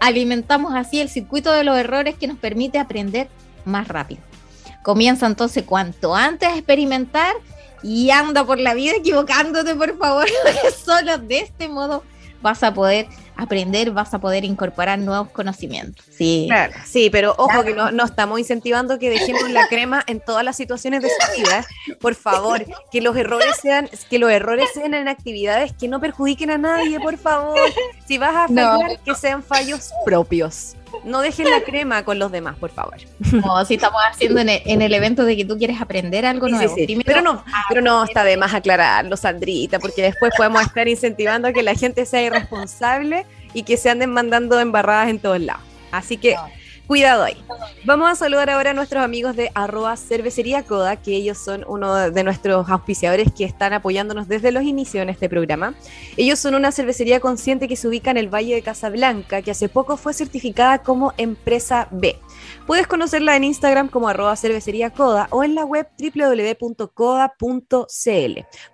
Alimentamos 0.00 0.74
así 0.74 1.00
el 1.00 1.08
circuito 1.08 1.52
de 1.52 1.64
los 1.64 1.76
errores 1.78 2.16
que 2.16 2.26
nos 2.26 2.38
permite 2.38 2.78
aprender 2.78 3.28
más 3.64 3.88
rápido. 3.88 4.20
Comienza 4.82 5.26
entonces 5.26 5.64
cuanto 5.64 6.14
antes 6.14 6.48
a 6.48 6.56
experimentar 6.56 7.34
y 7.82 8.10
anda 8.10 8.44
por 8.44 8.58
la 8.58 8.74
vida 8.74 8.92
equivocándote, 8.96 9.74
por 9.74 9.96
favor, 9.98 10.26
porque 10.44 10.70
solo 10.84 11.18
de 11.18 11.40
este 11.40 11.68
modo 11.68 12.02
vas 12.40 12.62
a 12.62 12.72
poder 12.72 13.08
aprender, 13.36 13.92
vas 13.92 14.12
a 14.14 14.18
poder 14.18 14.44
incorporar 14.44 14.98
nuevos 14.98 15.30
conocimientos. 15.30 16.04
Sí, 16.10 16.48
sí 16.84 17.08
pero 17.10 17.34
ojo 17.38 17.62
que 17.62 17.72
no, 17.72 17.92
no, 17.92 18.04
estamos 18.04 18.38
incentivando 18.38 18.98
que 18.98 19.10
dejemos 19.10 19.48
la 19.50 19.68
crema 19.68 20.02
en 20.08 20.20
todas 20.20 20.44
las 20.44 20.56
situaciones 20.56 21.02
de 21.02 21.08
su 21.08 21.40
vida. 21.40 21.64
Por 22.00 22.16
favor, 22.16 22.66
que 22.90 23.00
los 23.00 23.16
errores 23.16 23.56
sean, 23.62 23.88
que 24.10 24.18
los 24.18 24.30
errores 24.30 24.68
sean 24.74 24.92
en 24.94 25.06
actividades 25.06 25.72
que 25.72 25.86
no 25.86 26.00
perjudiquen 26.00 26.50
a 26.50 26.58
nadie, 26.58 26.98
por 26.98 27.16
favor. 27.16 27.60
Si 28.06 28.18
vas 28.18 28.34
a 28.34 28.48
fallar, 28.48 28.98
que 29.04 29.14
sean 29.14 29.42
fallos 29.42 29.92
propios. 30.04 30.74
No 31.04 31.20
dejen 31.20 31.50
la 31.50 31.62
crema 31.62 32.04
con 32.04 32.18
los 32.18 32.30
demás, 32.32 32.56
por 32.56 32.70
favor. 32.70 32.96
No, 33.32 33.64
si 33.64 33.74
estamos 33.74 34.00
haciendo 34.10 34.40
en 34.40 34.82
el, 34.82 34.94
evento 34.94 35.24
de 35.24 35.36
que 35.36 35.44
tú 35.44 35.58
quieres 35.58 35.80
aprender 35.80 36.26
algo 36.26 36.48
nuevo. 36.48 36.74
pero 37.04 37.22
no, 37.22 37.44
pero 37.68 37.80
no 37.80 38.04
está 38.04 38.24
de 38.24 38.36
más 38.36 38.54
aclararlo, 38.54 39.16
Sandrita, 39.16 39.78
porque 39.78 40.02
después 40.02 40.32
podemos 40.36 40.62
estar 40.62 40.88
incentivando 40.88 41.48
a 41.48 41.52
que 41.52 41.62
la 41.62 41.74
gente 41.74 42.06
sea 42.06 42.22
irresponsable 42.22 43.26
y 43.54 43.62
que 43.62 43.76
se 43.76 43.90
anden 43.90 44.10
mandando 44.10 44.60
embarradas 44.60 45.08
en 45.08 45.18
todos 45.18 45.40
lados. 45.40 45.62
Así 45.90 46.16
que 46.16 46.36
Cuidado 46.88 47.24
ahí. 47.24 47.36
Vamos 47.84 48.10
a 48.10 48.14
saludar 48.14 48.48
ahora 48.48 48.70
a 48.70 48.72
nuestros 48.72 49.04
amigos 49.04 49.36
de 49.36 49.50
arroba 49.54 49.94
cervecería 49.98 50.62
Coda, 50.62 50.96
que 50.96 51.14
ellos 51.14 51.36
son 51.36 51.66
uno 51.68 52.10
de 52.10 52.24
nuestros 52.24 52.66
auspiciadores 52.70 53.28
que 53.30 53.44
están 53.44 53.74
apoyándonos 53.74 54.26
desde 54.26 54.52
los 54.52 54.62
inicios 54.62 55.02
en 55.02 55.10
este 55.10 55.28
programa. 55.28 55.74
Ellos 56.16 56.38
son 56.38 56.54
una 56.54 56.72
cervecería 56.72 57.20
consciente 57.20 57.68
que 57.68 57.76
se 57.76 57.88
ubica 57.88 58.10
en 58.10 58.16
el 58.16 58.32
Valle 58.32 58.54
de 58.54 58.62
Casablanca, 58.62 59.42
que 59.42 59.50
hace 59.50 59.68
poco 59.68 59.98
fue 59.98 60.14
certificada 60.14 60.78
como 60.78 61.12
empresa 61.18 61.88
B. 61.90 62.18
Puedes 62.66 62.86
conocerla 62.86 63.36
en 63.36 63.44
Instagram 63.44 63.88
como 63.88 64.08
arroba 64.08 64.36
cervecería 64.36 64.90
Coda 64.90 65.28
o 65.30 65.44
en 65.44 65.54
la 65.54 65.64
web 65.64 65.88
www.coda.cl. 65.98 67.38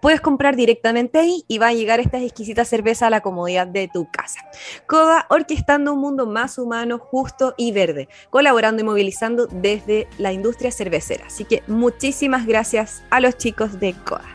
Puedes 0.00 0.20
comprar 0.20 0.56
directamente 0.56 1.18
ahí 1.18 1.44
y 1.48 1.58
va 1.58 1.68
a 1.68 1.72
llegar 1.72 2.00
esta 2.00 2.20
exquisita 2.20 2.64
cerveza 2.64 3.06
a 3.06 3.10
la 3.10 3.20
comodidad 3.20 3.66
de 3.66 3.88
tu 3.92 4.10
casa. 4.10 4.40
Coda 4.86 5.26
orquestando 5.30 5.92
un 5.92 6.00
mundo 6.00 6.26
más 6.26 6.58
humano, 6.58 6.98
justo 6.98 7.54
y 7.56 7.72
verde, 7.72 8.08
colaborando 8.30 8.82
y 8.82 8.84
movilizando 8.84 9.46
desde 9.46 10.08
la 10.18 10.32
industria 10.32 10.70
cervecera. 10.70 11.26
Así 11.26 11.44
que 11.44 11.62
muchísimas 11.66 12.46
gracias 12.46 13.02
a 13.10 13.20
los 13.20 13.36
chicos 13.36 13.78
de 13.80 13.94
Coda. 14.04 14.33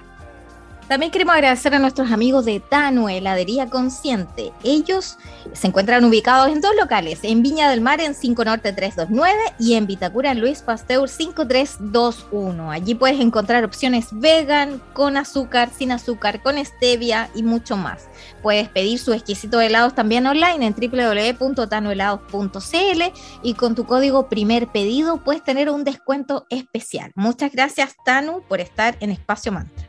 También 0.89 1.11
queremos 1.11 1.35
agradecer 1.35 1.75
a 1.75 1.79
nuestros 1.79 2.11
amigos 2.11 2.45
de 2.45 2.59
Tanu, 2.59 3.09
Heladería 3.09 3.69
Consciente. 3.69 4.51
Ellos 4.63 5.19
se 5.53 5.67
encuentran 5.67 6.03
ubicados 6.03 6.47
en 6.47 6.61
dos 6.61 6.75
locales, 6.75 7.19
en 7.21 7.43
Viña 7.43 7.69
del 7.69 7.79
Mar 7.79 8.01
en 8.01 8.15
5 8.15 8.43
Norte 8.43 8.73
329 8.73 9.53
y 9.59 9.75
en 9.75 9.85
Vitacura 9.85 10.31
en 10.31 10.41
Luis 10.41 10.63
Pasteur 10.63 11.07
5321. 11.07 12.71
Allí 12.71 12.95
puedes 12.95 13.19
encontrar 13.19 13.63
opciones 13.63 14.07
vegan, 14.13 14.81
con 14.93 15.15
azúcar, 15.15 15.69
sin 15.77 15.91
azúcar, 15.91 16.41
con 16.41 16.57
stevia 16.65 17.29
y 17.35 17.43
mucho 17.43 17.77
más. 17.77 18.07
Puedes 18.41 18.67
pedir 18.67 18.97
sus 18.97 19.13
exquisitos 19.13 19.61
helados 19.61 19.93
también 19.93 20.25
online 20.25 20.65
en 20.65 20.73
www.tanuhelados.cl 20.73 23.01
y 23.43 23.53
con 23.53 23.75
tu 23.75 23.85
código 23.85 24.27
primer 24.27 24.69
pedido 24.69 25.23
puedes 25.23 25.43
tener 25.43 25.69
un 25.69 25.83
descuento 25.83 26.47
especial. 26.49 27.11
Muchas 27.13 27.51
gracias 27.51 27.93
Tanu 28.03 28.41
por 28.49 28.59
estar 28.59 28.97
en 29.01 29.11
Espacio 29.11 29.51
Mantra. 29.51 29.88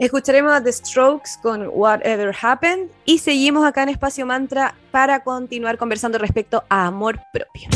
Escucharemos 0.00 0.50
a 0.54 0.62
The 0.62 0.72
Strokes 0.72 1.32
con 1.42 1.68
Whatever 1.74 2.34
Happened 2.40 2.88
y 3.04 3.18
seguimos 3.18 3.66
acá 3.66 3.82
en 3.82 3.90
Espacio 3.90 4.24
Mantra 4.24 4.74
para 4.90 5.22
continuar 5.22 5.76
conversando 5.76 6.16
respecto 6.16 6.64
a 6.70 6.86
amor 6.86 7.20
propio. 7.34 7.68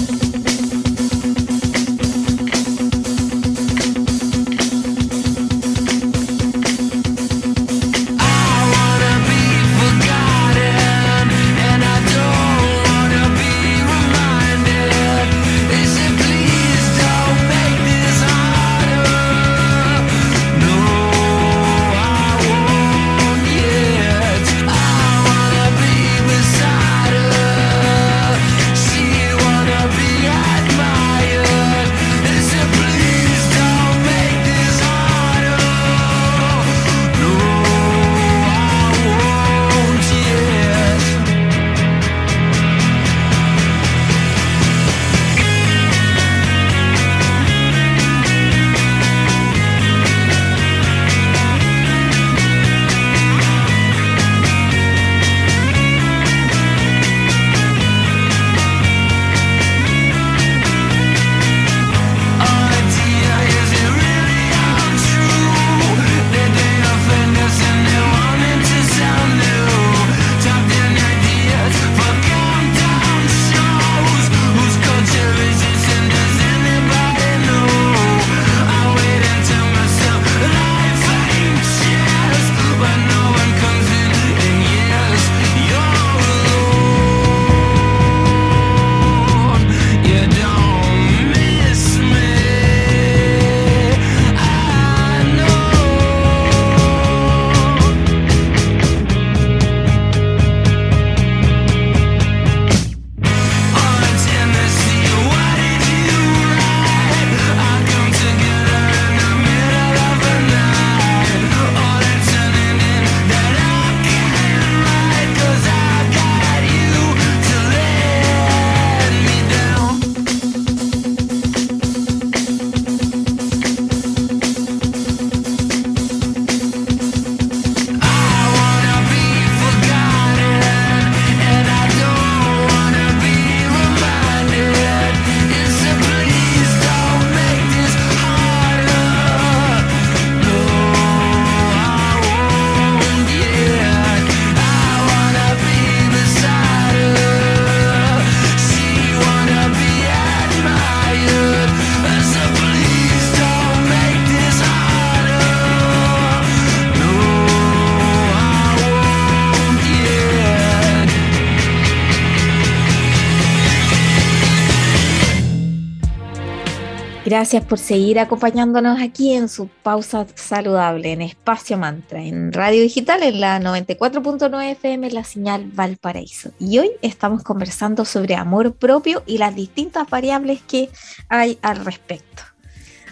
Gracias 167.44 167.66
por 167.66 167.78
seguir 167.78 168.18
acompañándonos 168.18 169.02
aquí 169.02 169.34
en 169.34 169.50
su 169.50 169.68
pausa 169.68 170.26
saludable 170.34 171.12
en 171.12 171.20
Espacio 171.20 171.76
Mantra, 171.76 172.22
en 172.22 172.54
Radio 172.54 172.80
Digital, 172.80 173.22
en 173.22 173.38
la 173.38 173.60
94.9 173.60 174.70
FM, 174.70 175.10
la 175.10 175.24
señal 175.24 175.66
Valparaíso. 175.66 176.52
Y 176.58 176.78
hoy 176.78 176.92
estamos 177.02 177.42
conversando 177.42 178.06
sobre 178.06 178.34
amor 178.34 178.76
propio 178.76 179.22
y 179.26 179.36
las 179.36 179.54
distintas 179.54 180.08
variables 180.08 180.62
que 180.62 180.88
hay 181.28 181.58
al 181.60 181.84
respecto. 181.84 182.44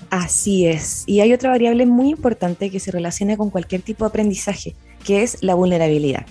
Así 0.08 0.66
es. 0.66 1.04
Y 1.06 1.20
hay 1.20 1.34
otra 1.34 1.50
variable 1.50 1.84
muy 1.84 2.08
importante 2.08 2.70
que 2.70 2.80
se 2.80 2.90
relaciona 2.90 3.36
con 3.36 3.50
cualquier 3.50 3.82
tipo 3.82 4.06
de 4.06 4.08
aprendizaje, 4.08 4.74
que 5.04 5.22
es 5.22 5.42
la 5.42 5.52
vulnerabilidad. 5.54 6.24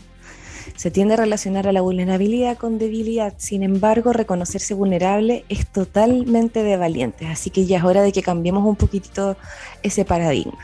Se 0.81 0.89
tiende 0.89 1.13
a 1.13 1.17
relacionar 1.17 1.67
a 1.67 1.71
la 1.73 1.81
vulnerabilidad 1.81 2.57
con 2.57 2.79
debilidad, 2.79 3.35
sin 3.37 3.61
embargo, 3.61 4.13
reconocerse 4.13 4.73
vulnerable 4.73 5.45
es 5.47 5.67
totalmente 5.67 6.63
de 6.63 6.75
valientes, 6.75 7.29
así 7.29 7.51
que 7.51 7.67
ya 7.67 7.77
es 7.77 7.83
hora 7.83 8.01
de 8.01 8.11
que 8.11 8.23
cambiemos 8.23 8.65
un 8.65 8.75
poquitito 8.75 9.37
ese 9.83 10.05
paradigma. 10.05 10.57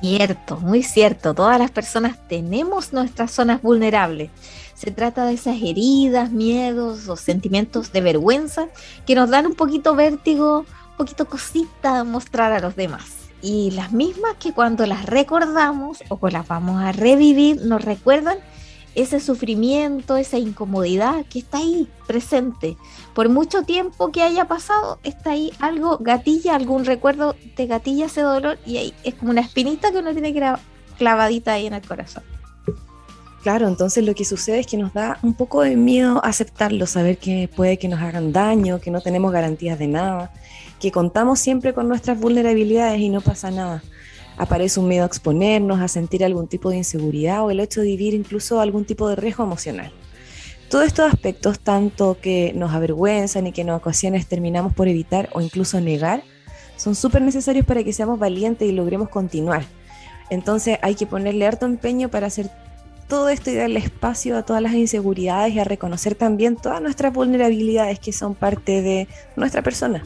Cierto, 0.00 0.58
muy 0.58 0.84
cierto, 0.84 1.34
todas 1.34 1.58
las 1.58 1.72
personas 1.72 2.16
tenemos 2.28 2.92
nuestras 2.92 3.32
zonas 3.32 3.62
vulnerables. 3.62 4.30
Se 4.74 4.92
trata 4.92 5.26
de 5.26 5.34
esas 5.34 5.56
heridas, 5.60 6.30
miedos 6.30 7.08
o 7.08 7.16
sentimientos 7.16 7.92
de 7.92 8.00
vergüenza 8.00 8.68
que 9.04 9.16
nos 9.16 9.28
dan 9.28 9.44
un 9.44 9.56
poquito 9.56 9.96
vértigo, 9.96 10.60
un 10.60 10.96
poquito 10.96 11.24
cosita 11.24 12.04
mostrar 12.04 12.52
a 12.52 12.60
los 12.60 12.76
demás 12.76 13.24
y 13.42 13.72
las 13.72 13.90
mismas 13.90 14.36
que 14.38 14.52
cuando 14.52 14.86
las 14.86 15.04
recordamos 15.04 15.98
o 16.08 16.28
las 16.28 16.46
vamos 16.46 16.80
a 16.80 16.92
revivir 16.92 17.60
nos 17.62 17.84
recuerdan 17.84 18.38
ese 18.94 19.20
sufrimiento, 19.20 20.16
esa 20.16 20.38
incomodidad 20.38 21.24
que 21.26 21.40
está 21.40 21.58
ahí 21.58 21.88
presente. 22.06 22.76
Por 23.14 23.28
mucho 23.28 23.62
tiempo 23.62 24.10
que 24.12 24.22
haya 24.22 24.46
pasado, 24.46 24.98
está 25.02 25.32
ahí 25.32 25.52
algo, 25.60 25.98
gatilla, 25.98 26.54
algún 26.54 26.84
recuerdo 26.84 27.34
te 27.56 27.66
gatilla 27.66 28.06
ese 28.06 28.22
dolor 28.22 28.58
y 28.66 28.76
ahí 28.78 28.94
es 29.04 29.14
como 29.14 29.30
una 29.30 29.40
espinita 29.40 29.90
que 29.90 29.98
uno 29.98 30.12
tiene 30.12 30.34
clavadita 30.98 31.52
ahí 31.54 31.66
en 31.66 31.74
el 31.74 31.86
corazón. 31.86 32.22
Claro, 33.42 33.68
entonces 33.68 34.04
lo 34.06 34.14
que 34.14 34.24
sucede 34.24 34.60
es 34.60 34.66
que 34.66 34.78
nos 34.78 34.94
da 34.94 35.18
un 35.22 35.34
poco 35.34 35.60
de 35.62 35.76
miedo 35.76 36.24
aceptarlo, 36.24 36.86
saber 36.86 37.18
que 37.18 37.50
puede 37.54 37.78
que 37.78 37.88
nos 37.88 38.00
hagan 38.00 38.32
daño, 38.32 38.80
que 38.80 38.90
no 38.90 39.02
tenemos 39.02 39.32
garantías 39.32 39.78
de 39.78 39.86
nada, 39.86 40.32
que 40.80 40.90
contamos 40.90 41.40
siempre 41.40 41.74
con 41.74 41.86
nuestras 41.86 42.18
vulnerabilidades 42.18 43.00
y 43.00 43.10
no 43.10 43.20
pasa 43.20 43.50
nada 43.50 43.82
aparece 44.36 44.80
un 44.80 44.88
miedo 44.88 45.04
a 45.04 45.06
exponernos, 45.06 45.80
a 45.80 45.88
sentir 45.88 46.24
algún 46.24 46.48
tipo 46.48 46.70
de 46.70 46.78
inseguridad 46.78 47.44
o 47.44 47.50
el 47.50 47.60
hecho 47.60 47.80
de 47.80 47.88
vivir 47.88 48.14
incluso 48.14 48.60
algún 48.60 48.84
tipo 48.84 49.08
de 49.08 49.16
riesgo 49.16 49.44
emocional. 49.44 49.92
Todos 50.68 50.86
estos 50.86 51.12
aspectos, 51.12 51.60
tanto 51.60 52.18
que 52.20 52.52
nos 52.54 52.72
avergüenzan 52.72 53.46
y 53.46 53.52
que 53.52 53.60
en 53.60 53.70
ocasiones 53.70 54.26
terminamos 54.26 54.72
por 54.72 54.88
evitar 54.88 55.28
o 55.32 55.40
incluso 55.40 55.80
negar, 55.80 56.24
son 56.76 56.94
súper 56.94 57.22
necesarios 57.22 57.64
para 57.64 57.84
que 57.84 57.92
seamos 57.92 58.18
valientes 58.18 58.68
y 58.68 58.72
logremos 58.72 59.08
continuar. 59.08 59.64
Entonces 60.30 60.78
hay 60.82 60.94
que 60.94 61.06
ponerle 61.06 61.46
harto 61.46 61.66
empeño 61.66 62.08
para 62.08 62.26
hacer 62.26 62.50
todo 63.08 63.28
esto 63.28 63.50
y 63.50 63.54
darle 63.54 63.78
espacio 63.80 64.36
a 64.36 64.42
todas 64.42 64.62
las 64.62 64.72
inseguridades 64.72 65.54
y 65.54 65.60
a 65.60 65.64
reconocer 65.64 66.14
también 66.14 66.56
todas 66.56 66.80
nuestras 66.80 67.12
vulnerabilidades 67.12 67.98
que 67.98 68.12
son 68.12 68.34
parte 68.34 68.82
de 68.82 69.06
nuestra 69.36 69.62
persona. 69.62 70.02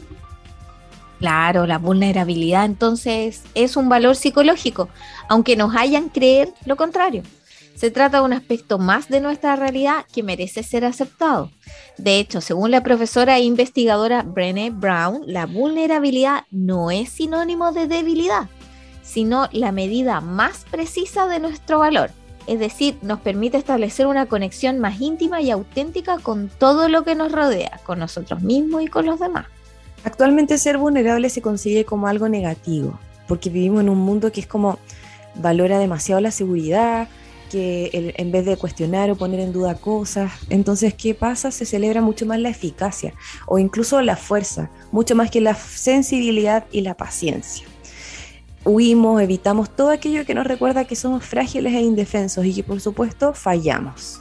Claro, 1.18 1.66
la 1.66 1.78
vulnerabilidad 1.78 2.64
entonces 2.64 3.42
es 3.54 3.76
un 3.76 3.88
valor 3.88 4.14
psicológico, 4.14 4.88
aunque 5.28 5.56
nos 5.56 5.74
hayan 5.74 6.08
creer 6.08 6.52
lo 6.64 6.76
contrario. 6.76 7.22
Se 7.74 7.90
trata 7.92 8.18
de 8.18 8.24
un 8.24 8.32
aspecto 8.32 8.78
más 8.78 9.08
de 9.08 9.20
nuestra 9.20 9.54
realidad 9.54 10.04
que 10.12 10.24
merece 10.24 10.64
ser 10.64 10.84
aceptado. 10.84 11.50
De 11.96 12.18
hecho, 12.18 12.40
según 12.40 12.72
la 12.72 12.82
profesora 12.82 13.38
e 13.38 13.42
investigadora 13.42 14.22
Brené 14.22 14.70
Brown, 14.70 15.22
la 15.26 15.46
vulnerabilidad 15.46 16.44
no 16.50 16.90
es 16.90 17.08
sinónimo 17.08 17.72
de 17.72 17.86
debilidad, 17.86 18.48
sino 19.02 19.48
la 19.52 19.70
medida 19.70 20.20
más 20.20 20.64
precisa 20.70 21.26
de 21.28 21.38
nuestro 21.38 21.78
valor. 21.78 22.10
Es 22.48 22.58
decir, 22.58 22.96
nos 23.02 23.20
permite 23.20 23.58
establecer 23.58 24.06
una 24.06 24.26
conexión 24.26 24.78
más 24.78 25.00
íntima 25.00 25.40
y 25.40 25.50
auténtica 25.50 26.18
con 26.18 26.48
todo 26.48 26.88
lo 26.88 27.04
que 27.04 27.14
nos 27.14 27.30
rodea, 27.30 27.78
con 27.84 27.98
nosotros 27.98 28.40
mismos 28.42 28.82
y 28.82 28.88
con 28.88 29.06
los 29.06 29.20
demás. 29.20 29.46
Actualmente 30.04 30.58
ser 30.58 30.78
vulnerable 30.78 31.28
se 31.28 31.42
consigue 31.42 31.84
como 31.84 32.06
algo 32.06 32.28
negativo, 32.28 32.98
porque 33.26 33.50
vivimos 33.50 33.82
en 33.82 33.88
un 33.88 33.98
mundo 33.98 34.32
que 34.32 34.40
es 34.40 34.46
como 34.46 34.78
valora 35.34 35.78
demasiado 35.78 36.20
la 36.20 36.30
seguridad, 36.30 37.08
que 37.50 38.14
en 38.16 38.30
vez 38.30 38.44
de 38.44 38.56
cuestionar 38.56 39.10
o 39.10 39.16
poner 39.16 39.40
en 39.40 39.52
duda 39.52 39.74
cosas, 39.74 40.32
entonces, 40.50 40.94
¿qué 40.94 41.14
pasa? 41.14 41.50
Se 41.50 41.64
celebra 41.64 42.02
mucho 42.02 42.26
más 42.26 42.38
la 42.38 42.50
eficacia 42.50 43.14
o 43.46 43.58
incluso 43.58 44.00
la 44.02 44.16
fuerza, 44.16 44.70
mucho 44.92 45.14
más 45.14 45.30
que 45.30 45.40
la 45.40 45.54
sensibilidad 45.54 46.66
y 46.70 46.82
la 46.82 46.94
paciencia. 46.94 47.66
Huimos, 48.64 49.22
evitamos 49.22 49.74
todo 49.74 49.90
aquello 49.90 50.26
que 50.26 50.34
nos 50.34 50.46
recuerda 50.46 50.84
que 50.84 50.96
somos 50.96 51.24
frágiles 51.24 51.72
e 51.72 51.80
indefensos 51.80 52.44
y 52.44 52.54
que 52.54 52.62
por 52.62 52.80
supuesto 52.80 53.32
fallamos. 53.32 54.20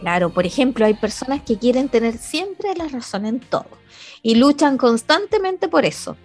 Claro, 0.00 0.30
por 0.30 0.46
ejemplo, 0.46 0.84
hay 0.84 0.94
personas 0.94 1.42
que 1.42 1.58
quieren 1.58 1.88
tener 1.88 2.18
siempre 2.18 2.74
la 2.74 2.88
razón 2.88 3.26
en 3.26 3.40
todo 3.40 3.68
y 4.22 4.34
luchan 4.34 4.76
constantemente 4.76 5.68
por 5.68 5.84
eso. 5.84 6.16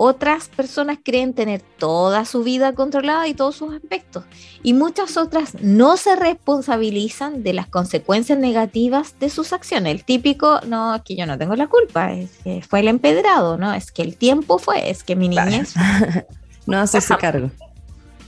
Otras 0.00 0.48
personas 0.48 0.98
creen 1.02 1.34
tener 1.34 1.60
toda 1.60 2.24
su 2.24 2.44
vida 2.44 2.72
controlada 2.72 3.26
y 3.26 3.34
todos 3.34 3.56
sus 3.56 3.74
aspectos. 3.74 4.22
Y 4.62 4.72
muchas 4.72 5.16
otras 5.16 5.56
no 5.60 5.96
se 5.96 6.14
responsabilizan 6.14 7.42
de 7.42 7.52
las 7.52 7.66
consecuencias 7.66 8.38
negativas 8.38 9.18
de 9.18 9.28
sus 9.28 9.52
acciones. 9.52 9.92
El 9.92 10.04
típico, 10.04 10.60
no, 10.68 10.94
es 10.94 11.02
que 11.02 11.16
yo 11.16 11.26
no 11.26 11.36
tengo 11.36 11.56
la 11.56 11.66
culpa, 11.66 12.12
es 12.12 12.30
que 12.44 12.62
fue 12.62 12.78
el 12.78 12.86
empedrado, 12.86 13.58
¿no? 13.58 13.74
Es 13.74 13.90
que 13.90 14.02
el 14.02 14.16
tiempo 14.16 14.60
fue, 14.60 14.88
es 14.88 15.02
que 15.02 15.16
mi 15.16 15.28
niñez... 15.28 15.74
no 16.66 16.78
hace 16.78 16.98
ese 16.98 17.16
cargo. 17.16 17.50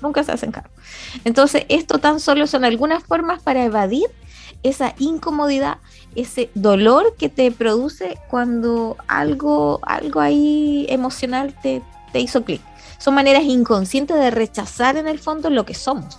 Nunca 0.02 0.24
se 0.24 0.32
hacen 0.32 0.50
cargo. 0.50 0.70
Entonces, 1.24 1.66
esto 1.68 1.98
tan 1.98 2.18
solo 2.18 2.48
son 2.48 2.64
algunas 2.64 3.04
formas 3.04 3.42
para 3.44 3.64
evadir 3.64 4.08
esa 4.62 4.94
incomodidad, 4.98 5.78
ese 6.14 6.50
dolor 6.54 7.14
que 7.16 7.28
te 7.28 7.50
produce 7.50 8.18
cuando 8.28 8.96
algo, 9.08 9.80
algo 9.82 10.20
ahí 10.20 10.86
emocional 10.88 11.54
te, 11.62 11.82
te 12.12 12.20
hizo 12.20 12.44
clic. 12.44 12.60
Son 12.98 13.14
maneras 13.14 13.44
inconscientes 13.44 14.16
de 14.16 14.30
rechazar 14.30 14.96
en 14.96 15.08
el 15.08 15.18
fondo 15.18 15.48
lo 15.48 15.64
que 15.64 15.74
somos. 15.74 16.18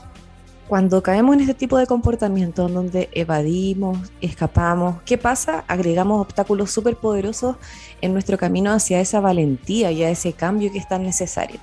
Cuando 0.68 1.04
caemos 1.04 1.36
en 1.36 1.42
este 1.42 1.54
tipo 1.54 1.78
de 1.78 1.86
comportamiento 1.86 2.70
donde 2.70 3.10
evadimos, 3.12 4.10
escapamos, 4.22 5.02
¿qué 5.06 5.18
pasa? 5.18 5.66
Agregamos 5.68 6.22
obstáculos 6.22 6.72
súper 6.72 6.96
poderosos 6.96 7.58
en 8.00 8.14
nuestro 8.14 8.38
camino 8.38 8.72
hacia 8.72 9.02
esa 9.02 9.20
valentía 9.20 9.92
y 9.92 10.04
a 10.04 10.10
ese 10.10 10.32
cambio 10.32 10.72
que 10.72 10.78
es 10.78 10.88
tan 10.88 11.04
necesario. 11.04 11.60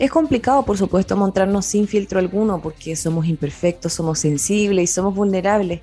Es 0.00 0.10
complicado, 0.10 0.64
por 0.64 0.76
supuesto, 0.76 1.16
mostrarnos 1.16 1.64
sin 1.64 1.86
filtro 1.86 2.18
alguno 2.18 2.60
porque 2.60 2.96
somos 2.96 3.26
imperfectos, 3.26 3.92
somos 3.92 4.18
sensibles 4.18 4.90
y 4.90 4.92
somos 4.92 5.14
vulnerables. 5.14 5.82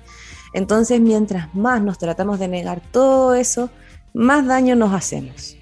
Entonces, 0.52 1.00
mientras 1.00 1.54
más 1.54 1.82
nos 1.82 1.98
tratamos 1.98 2.38
de 2.38 2.48
negar 2.48 2.80
todo 2.90 3.34
eso, 3.34 3.70
más 4.14 4.46
daño 4.46 4.76
nos 4.76 4.92
hacemos. 4.92 5.56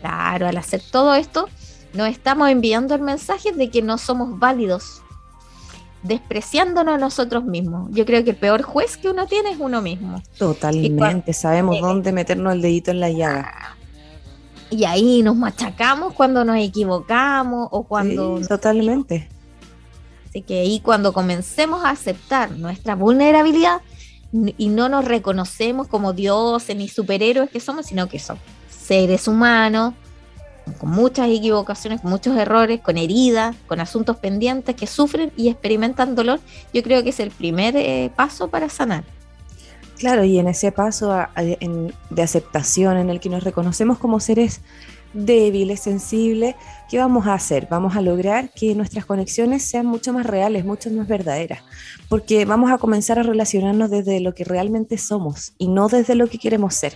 Claro, 0.00 0.48
al 0.48 0.56
hacer 0.56 0.82
todo 0.90 1.14
esto, 1.14 1.48
nos 1.94 2.08
estamos 2.08 2.50
enviando 2.50 2.94
el 2.94 3.02
mensaje 3.02 3.52
de 3.52 3.70
que 3.70 3.82
no 3.82 3.98
somos 3.98 4.38
válidos, 4.38 5.02
despreciándonos 6.02 6.94
a 6.94 6.98
nosotros 6.98 7.44
mismos. 7.44 7.88
Yo 7.92 8.04
creo 8.04 8.22
que 8.24 8.30
el 8.30 8.36
peor 8.36 8.62
juez 8.62 8.96
que 8.96 9.08
uno 9.08 9.26
tiene 9.26 9.50
es 9.50 9.58
uno 9.58 9.82
mismo. 9.82 10.22
Totalmente, 10.38 11.32
sabemos 11.32 11.80
dónde 11.80 12.12
meternos 12.12 12.54
el 12.54 12.62
dedito 12.62 12.90
en 12.90 13.00
la 13.00 13.10
llaga. 13.10 13.76
Y 14.70 14.84
ahí 14.84 15.22
nos 15.22 15.34
machacamos 15.34 16.12
cuando 16.12 16.44
nos 16.44 16.58
equivocamos 16.58 17.68
o 17.70 17.84
cuando... 17.84 18.40
totalmente. 18.46 19.28
Así 20.28 20.42
que 20.42 20.60
ahí 20.60 20.80
cuando 20.80 21.12
comencemos 21.12 21.84
a 21.84 21.90
aceptar 21.90 22.50
nuestra 22.52 22.94
vulnerabilidad 22.94 23.80
y 24.32 24.68
no 24.68 24.90
nos 24.90 25.06
reconocemos 25.06 25.88
como 25.88 26.12
dioses 26.12 26.76
ni 26.76 26.88
superhéroes 26.88 27.48
que 27.50 27.60
somos, 27.60 27.86
sino 27.86 28.08
que 28.08 28.18
somos 28.18 28.42
seres 28.68 29.26
humanos 29.26 29.94
con 30.78 30.90
muchas 30.90 31.28
equivocaciones, 31.28 32.02
con 32.02 32.10
muchos 32.10 32.36
errores, 32.36 32.80
con 32.80 32.98
heridas, 32.98 33.56
con 33.66 33.80
asuntos 33.80 34.18
pendientes 34.18 34.76
que 34.76 34.86
sufren 34.86 35.32
y 35.36 35.48
experimentan 35.48 36.14
dolor, 36.14 36.40
yo 36.74 36.82
creo 36.82 37.02
que 37.02 37.10
es 37.10 37.20
el 37.20 37.30
primer 37.30 37.74
eh, 37.76 38.10
paso 38.14 38.48
para 38.48 38.68
sanar. 38.68 39.04
Claro, 39.98 40.24
y 40.24 40.38
en 40.38 40.46
ese 40.46 40.70
paso 40.70 41.12
de 42.10 42.22
aceptación 42.22 42.98
en 42.98 43.10
el 43.10 43.18
que 43.18 43.28
nos 43.28 43.42
reconocemos 43.42 43.98
como 43.98 44.20
seres 44.20 44.60
débiles, 45.24 45.80
sensibles, 45.80 46.54
¿qué 46.88 46.98
vamos 46.98 47.26
a 47.26 47.34
hacer? 47.34 47.66
Vamos 47.70 47.96
a 47.96 48.02
lograr 48.02 48.50
que 48.50 48.74
nuestras 48.74 49.04
conexiones 49.04 49.62
sean 49.64 49.86
mucho 49.86 50.12
más 50.12 50.26
reales, 50.26 50.64
mucho 50.64 50.90
más 50.90 51.08
verdaderas, 51.08 51.60
porque 52.08 52.44
vamos 52.44 52.70
a 52.70 52.78
comenzar 52.78 53.18
a 53.18 53.22
relacionarnos 53.22 53.90
desde 53.90 54.20
lo 54.20 54.34
que 54.34 54.44
realmente 54.44 54.96
somos 54.98 55.52
y 55.58 55.68
no 55.68 55.88
desde 55.88 56.14
lo 56.14 56.28
que 56.28 56.38
queremos 56.38 56.74
ser. 56.74 56.94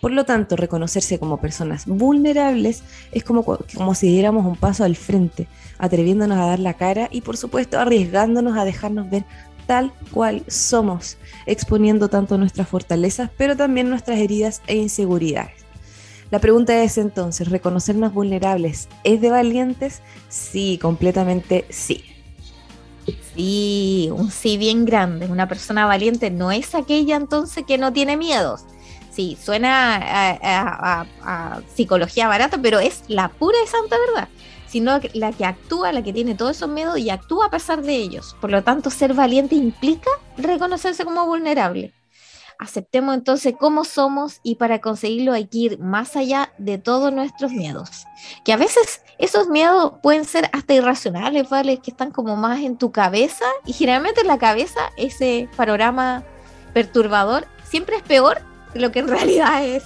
Por 0.00 0.10
lo 0.10 0.24
tanto, 0.24 0.56
reconocerse 0.56 1.20
como 1.20 1.36
personas 1.36 1.86
vulnerables 1.86 2.82
es 3.12 3.22
como, 3.22 3.44
como 3.44 3.94
si 3.94 4.08
diéramos 4.08 4.44
un 4.44 4.56
paso 4.56 4.82
al 4.82 4.96
frente, 4.96 5.46
atreviéndonos 5.78 6.38
a 6.38 6.46
dar 6.46 6.58
la 6.58 6.74
cara 6.74 7.08
y 7.12 7.20
por 7.20 7.36
supuesto 7.36 7.78
arriesgándonos 7.78 8.58
a 8.58 8.64
dejarnos 8.64 9.08
ver 9.08 9.24
tal 9.68 9.92
cual 10.10 10.42
somos, 10.48 11.18
exponiendo 11.46 12.08
tanto 12.08 12.36
nuestras 12.36 12.68
fortalezas, 12.68 13.30
pero 13.36 13.56
también 13.56 13.88
nuestras 13.88 14.18
heridas 14.18 14.60
e 14.66 14.74
inseguridades. 14.74 15.61
La 16.32 16.38
pregunta 16.38 16.82
es 16.82 16.96
entonces, 16.96 17.50
¿reconocernos 17.50 18.14
vulnerables 18.14 18.88
es 19.04 19.20
de 19.20 19.28
valientes? 19.28 20.00
Sí, 20.30 20.78
completamente 20.80 21.66
sí. 21.68 22.06
Sí, 23.34 24.08
un 24.10 24.30
sí 24.30 24.56
bien 24.56 24.86
grande. 24.86 25.26
Una 25.26 25.46
persona 25.46 25.84
valiente 25.84 26.30
no 26.30 26.50
es 26.50 26.74
aquella 26.74 27.16
entonces 27.16 27.66
que 27.66 27.76
no 27.76 27.92
tiene 27.92 28.16
miedos. 28.16 28.62
Sí, 29.10 29.36
suena 29.44 30.00
a, 30.42 31.60
psicología 31.74 32.28
barata, 32.28 32.58
pero 32.62 32.78
es 32.78 33.02
la 33.08 33.28
pura 33.28 33.58
y 33.62 33.68
santa 33.68 33.96
verdad. 33.98 34.28
Sino 34.66 35.00
la 35.12 35.32
que 35.32 35.44
actúa, 35.44 35.92
la 35.92 36.02
que 36.02 36.14
tiene 36.14 36.34
todos 36.34 36.56
esos 36.56 36.70
miedos 36.70 36.96
y 36.96 37.10
actúa 37.10 37.48
a 37.48 37.50
pesar 37.50 37.82
de 37.82 37.94
ellos. 37.94 38.36
Por 38.40 38.50
lo 38.50 38.64
tanto, 38.64 38.88
ser 38.88 39.12
valiente 39.12 39.54
implica 39.54 40.08
reconocerse 40.38 41.04
como 41.04 41.26
vulnerable 41.26 41.92
aceptemos 42.62 43.14
entonces 43.14 43.54
cómo 43.58 43.84
somos 43.84 44.38
y 44.44 44.54
para 44.54 44.80
conseguirlo 44.80 45.32
hay 45.32 45.46
que 45.46 45.58
ir 45.58 45.78
más 45.80 46.14
allá 46.16 46.52
de 46.58 46.78
todos 46.78 47.12
nuestros 47.12 47.50
miedos. 47.50 48.06
Que 48.44 48.52
a 48.52 48.56
veces 48.56 49.02
esos 49.18 49.48
miedos 49.48 49.94
pueden 50.00 50.24
ser 50.24 50.48
hasta 50.52 50.74
irracionales, 50.74 51.48
¿vale? 51.50 51.78
Que 51.78 51.90
están 51.90 52.12
como 52.12 52.36
más 52.36 52.60
en 52.60 52.76
tu 52.76 52.92
cabeza 52.92 53.44
y 53.66 53.72
generalmente 53.72 54.20
en 54.20 54.28
la 54.28 54.38
cabeza 54.38 54.80
ese 54.96 55.48
panorama 55.56 56.22
perturbador 56.72 57.46
siempre 57.64 57.96
es 57.96 58.02
peor 58.02 58.40
de 58.74 58.80
lo 58.80 58.92
que 58.92 59.00
en 59.00 59.08
realidad 59.16 59.64
es. 59.64 59.82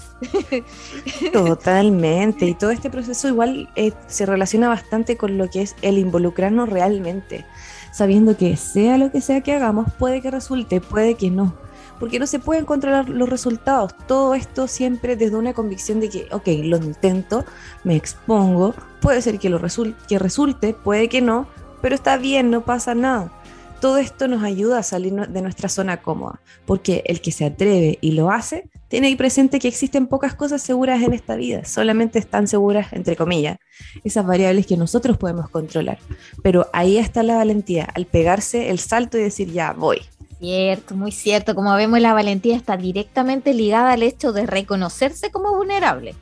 Totalmente. 1.33 2.45
Y 2.45 2.55
todo 2.55 2.71
este 2.71 2.91
proceso 2.91 3.29
igual 3.29 3.71
eh, 3.77 3.93
se 4.07 4.27
relaciona 4.27 4.69
bastante 4.69 5.17
con 5.17 5.39
lo 5.39 5.49
que 5.49 5.63
es 5.63 5.75
el 5.81 5.97
involucrarnos 5.97 6.69
realmente, 6.69 7.47
sabiendo 7.91 8.37
que 8.37 8.59
sea 8.59 8.99
lo 8.99 9.11
que 9.11 9.23
sea 9.23 9.41
que 9.41 9.55
hagamos, 9.55 9.91
puede 9.99 10.21
que 10.21 10.31
resulte, 10.31 10.83
puede 10.83 11.15
que 11.15 11.31
no 11.31 11.66
porque 11.99 12.19
no 12.19 12.27
se 12.27 12.39
pueden 12.39 12.65
controlar 12.65 13.09
los 13.09 13.29
resultados. 13.29 13.95
Todo 14.07 14.35
esto 14.35 14.69
siempre 14.69 15.17
desde 15.17 15.37
una 15.37 15.55
convicción 15.55 16.01
de 16.01 16.09
que, 16.09 16.27
ok, 16.33 16.47
lo 16.65 16.77
intento, 16.77 17.45
me 17.85 17.97
expongo, 17.97 18.75
puede 19.01 19.23
ser 19.23 19.39
que, 19.39 19.51
lo 19.51 19.61
que 20.09 20.19
resulte, 20.19 20.75
puede 20.75 21.09
que 21.09 21.21
no, 21.21 21.47
pero 21.83 21.95
está 21.95 22.17
bien, 22.17 22.51
no 22.51 22.65
pasa 22.65 22.95
nada. 22.95 23.33
Todo 23.81 23.99
esto 23.99 24.27
nos 24.27 24.43
ayuda 24.43 24.79
a 24.79 24.83
salir 24.83 25.13
de 25.13 25.43
nuestra 25.43 25.69
zona 25.69 25.99
cómoda, 25.99 26.41
porque 26.65 27.03
el 27.07 27.21
que 27.21 27.31
se 27.31 27.45
atreve 27.45 27.99
y 28.01 28.13
lo 28.13 28.31
hace, 28.31 28.71
tiene 28.89 29.09
ahí 29.09 29.17
presente 29.17 29.59
que 29.59 29.69
existen 29.69 30.07
pocas 30.07 30.35
cosas 30.35 30.63
seguras 30.63 31.03
en 31.03 31.13
esta 31.13 31.37
vida, 31.37 31.65
solamente 31.65 32.19
están 32.19 32.49
seguras, 32.49 32.93
entre 32.93 33.17
comillas, 33.17 33.59
esas 34.03 34.25
variables 34.25 34.67
que 34.67 34.77
nosotros 34.77 35.19
podemos 35.19 35.51
controlar. 35.51 35.99
Pero 36.43 36.69
ahí 36.73 36.97
está 36.97 37.23
la 37.23 37.37
valentía, 37.37 37.85
al 37.95 38.07
pegarse 38.07 38.71
el 38.71 38.79
salto 38.79 39.19
y 39.19 39.23
decir, 39.23 39.53
ya 39.53 39.73
voy, 39.73 40.01
Cierto, 40.39 40.95
muy 40.95 41.13
cierto. 41.13 41.55
Como 41.55 41.75
vemos, 41.75 42.01
la 42.01 42.13
valentía 42.13 42.57
está 42.57 42.77
directamente 42.77 43.55
ligada 43.55 43.93
al 43.93 44.03
hecho 44.03 44.33
de 44.33 44.47
reconocerse 44.47 45.31
como 45.31 45.57
vulnerable. 45.57 46.15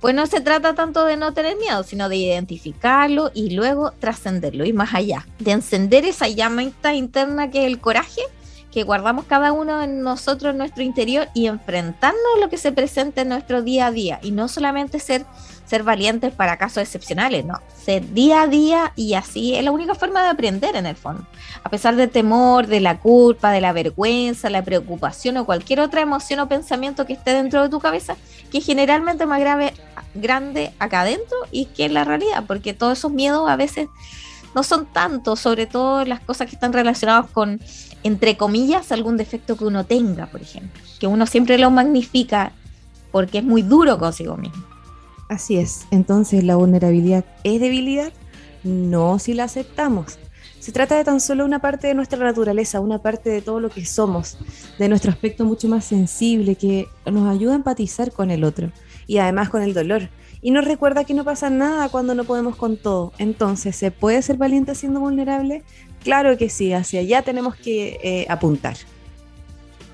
Pues 0.00 0.14
no 0.14 0.26
se 0.26 0.42
trata 0.42 0.74
tanto 0.74 1.06
de 1.06 1.16
no 1.16 1.32
tener 1.32 1.56
miedo, 1.56 1.82
sino 1.82 2.10
de 2.10 2.16
identificarlo 2.16 3.30
y 3.32 3.50
luego 3.50 3.92
trascenderlo, 3.92 4.66
y 4.66 4.74
más 4.74 4.94
allá, 4.94 5.26
de 5.38 5.52
encender 5.52 6.04
esa 6.04 6.28
llama 6.28 6.62
interna 6.62 7.50
que 7.50 7.60
es 7.60 7.66
el 7.66 7.80
coraje 7.80 8.20
que 8.74 8.82
guardamos 8.82 9.24
cada 9.26 9.52
uno 9.52 9.80
en 9.80 10.02
nosotros, 10.02 10.50
en 10.50 10.58
nuestro 10.58 10.82
interior, 10.82 11.28
y 11.32 11.46
enfrentarnos 11.46 12.20
a 12.36 12.40
lo 12.40 12.50
que 12.50 12.58
se 12.58 12.72
presenta 12.72 13.22
en 13.22 13.28
nuestro 13.28 13.62
día 13.62 13.86
a 13.86 13.92
día, 13.92 14.18
y 14.20 14.32
no 14.32 14.48
solamente 14.48 14.98
ser 14.98 15.24
ser 15.64 15.82
valientes 15.82 16.32
para 16.32 16.58
casos 16.58 16.78
excepcionales, 16.82 17.44
no, 17.44 17.58
ser 17.84 18.12
día 18.12 18.42
a 18.42 18.46
día 18.46 18.92
y 18.96 19.14
así 19.14 19.54
es 19.54 19.64
la 19.64 19.70
única 19.70 19.94
forma 19.94 20.22
de 20.22 20.28
aprender 20.28 20.76
en 20.76 20.86
el 20.86 20.94
fondo. 20.94 21.26
A 21.62 21.70
pesar 21.70 21.96
del 21.96 22.10
temor, 22.10 22.66
de 22.66 22.80
la 22.80 22.98
culpa, 22.98 23.50
de 23.50 23.62
la 23.62 23.72
vergüenza, 23.72 24.50
la 24.50 24.62
preocupación 24.62 25.38
o 25.38 25.46
cualquier 25.46 25.80
otra 25.80 26.02
emoción 26.02 26.40
o 26.40 26.48
pensamiento 26.48 27.06
que 27.06 27.14
esté 27.14 27.32
dentro 27.32 27.62
de 27.62 27.70
tu 27.70 27.80
cabeza, 27.80 28.16
que 28.52 28.60
generalmente 28.60 29.24
más 29.24 29.40
grave, 29.40 29.72
grande 30.14 30.72
acá 30.78 31.00
adentro 31.00 31.38
y 31.50 31.66
que 31.66 31.86
en 31.86 31.94
la 31.94 32.04
realidad, 32.04 32.44
porque 32.46 32.74
todos 32.74 32.98
esos 32.98 33.12
miedos 33.12 33.48
a 33.48 33.56
veces 33.56 33.88
no 34.54 34.62
son 34.62 34.86
tantos, 34.86 35.40
sobre 35.40 35.66
todo 35.66 36.04
las 36.04 36.20
cosas 36.20 36.46
que 36.46 36.54
están 36.54 36.72
relacionadas 36.72 37.30
con, 37.30 37.60
entre 38.04 38.36
comillas, 38.36 38.92
algún 38.92 39.16
defecto 39.16 39.56
que 39.56 39.64
uno 39.64 39.84
tenga, 39.84 40.26
por 40.26 40.42
ejemplo, 40.42 40.80
que 41.00 41.06
uno 41.06 41.26
siempre 41.26 41.58
lo 41.58 41.70
magnifica 41.70 42.52
porque 43.10 43.38
es 43.38 43.44
muy 43.44 43.62
duro 43.62 43.98
consigo 43.98 44.36
mismo. 44.36 44.62
Así 45.28 45.56
es. 45.56 45.86
Entonces, 45.90 46.44
¿la 46.44 46.56
vulnerabilidad 46.56 47.24
es 47.42 47.60
debilidad? 47.60 48.12
No 48.62 49.18
si 49.18 49.34
la 49.34 49.44
aceptamos. 49.44 50.18
Se 50.60 50.72
trata 50.72 50.96
de 50.96 51.04
tan 51.04 51.20
solo 51.20 51.44
una 51.44 51.58
parte 51.58 51.88
de 51.88 51.94
nuestra 51.94 52.18
naturaleza, 52.18 52.80
una 52.80 52.98
parte 52.98 53.30
de 53.30 53.42
todo 53.42 53.60
lo 53.60 53.68
que 53.68 53.84
somos, 53.84 54.38
de 54.78 54.88
nuestro 54.88 55.10
aspecto 55.10 55.44
mucho 55.44 55.68
más 55.68 55.84
sensible 55.84 56.56
que 56.56 56.86
nos 57.04 57.28
ayuda 57.28 57.52
a 57.52 57.56
empatizar 57.56 58.12
con 58.12 58.30
el 58.30 58.44
otro 58.44 58.70
y 59.06 59.18
además 59.18 59.50
con 59.50 59.62
el 59.62 59.74
dolor. 59.74 60.08
Y 60.40 60.50
nos 60.50 60.66
recuerda 60.66 61.04
que 61.04 61.14
no 61.14 61.24
pasa 61.24 61.48
nada 61.48 61.88
cuando 61.88 62.14
no 62.14 62.24
podemos 62.24 62.56
con 62.56 62.76
todo. 62.76 63.12
Entonces, 63.18 63.76
¿se 63.76 63.90
puede 63.90 64.20
ser 64.22 64.36
valiente 64.36 64.74
siendo 64.74 65.00
vulnerable? 65.00 65.62
Claro 66.04 66.36
que 66.36 66.50
sí, 66.50 66.72
hacia 66.74 67.00
allá 67.00 67.22
tenemos 67.22 67.56
que 67.56 67.98
eh, 68.02 68.26
apuntar. 68.28 68.76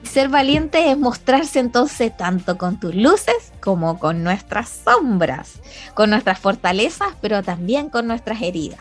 Ser 0.03 0.29
valiente 0.29 0.90
es 0.90 0.99
mostrarse 0.99 1.61
entonces 1.61 2.16
tanto 2.16 2.59
con 2.59 2.81
tus 2.81 2.94
luces 2.94 3.53
como 3.61 3.99
con 3.99 4.25
nuestras 4.25 4.81
sombras, 4.85 5.61
con 5.94 6.11
nuestras 6.11 6.40
fortalezas, 6.40 7.14
pero 7.20 7.44
también 7.44 7.90
con 7.90 8.09
nuestras 8.09 8.42
heridas. 8.42 8.81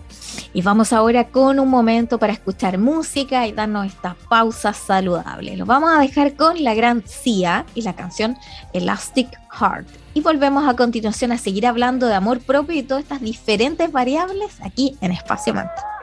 Y 0.54 0.62
vamos 0.62 0.92
ahora 0.92 1.30
con 1.30 1.60
un 1.60 1.70
momento 1.70 2.18
para 2.18 2.34
escuchar 2.34 2.78
música 2.78 3.48
y 3.48 3.54
darnos 3.54 3.86
esta 3.88 4.16
pausa 4.30 4.74
saludable. 4.74 5.56
Lo 5.56 5.66
vamos 5.66 5.92
a 5.92 6.02
dejar 6.02 6.36
con 6.36 6.62
la 6.62 6.74
gran 6.74 7.04
Cia 7.06 7.66
y 7.74 7.84
la 7.84 7.96
canción 7.96 8.38
Elastic 8.74 9.30
Heart. 9.50 9.88
Y 10.14 10.22
volvemos 10.22 10.68
a 10.68 10.76
continuación 10.76 11.32
a 11.32 11.38
seguir 11.38 11.66
hablando 11.66 12.08
de 12.08 12.16
amor 12.16 12.42
propio 12.42 12.78
y 12.78 12.84
todas 12.84 13.04
estas 13.04 13.22
diferentes 13.22 13.92
variables 13.92 14.60
aquí 14.62 14.98
en 15.00 15.14
Espacio 15.14 15.54
Mantra. 15.54 16.01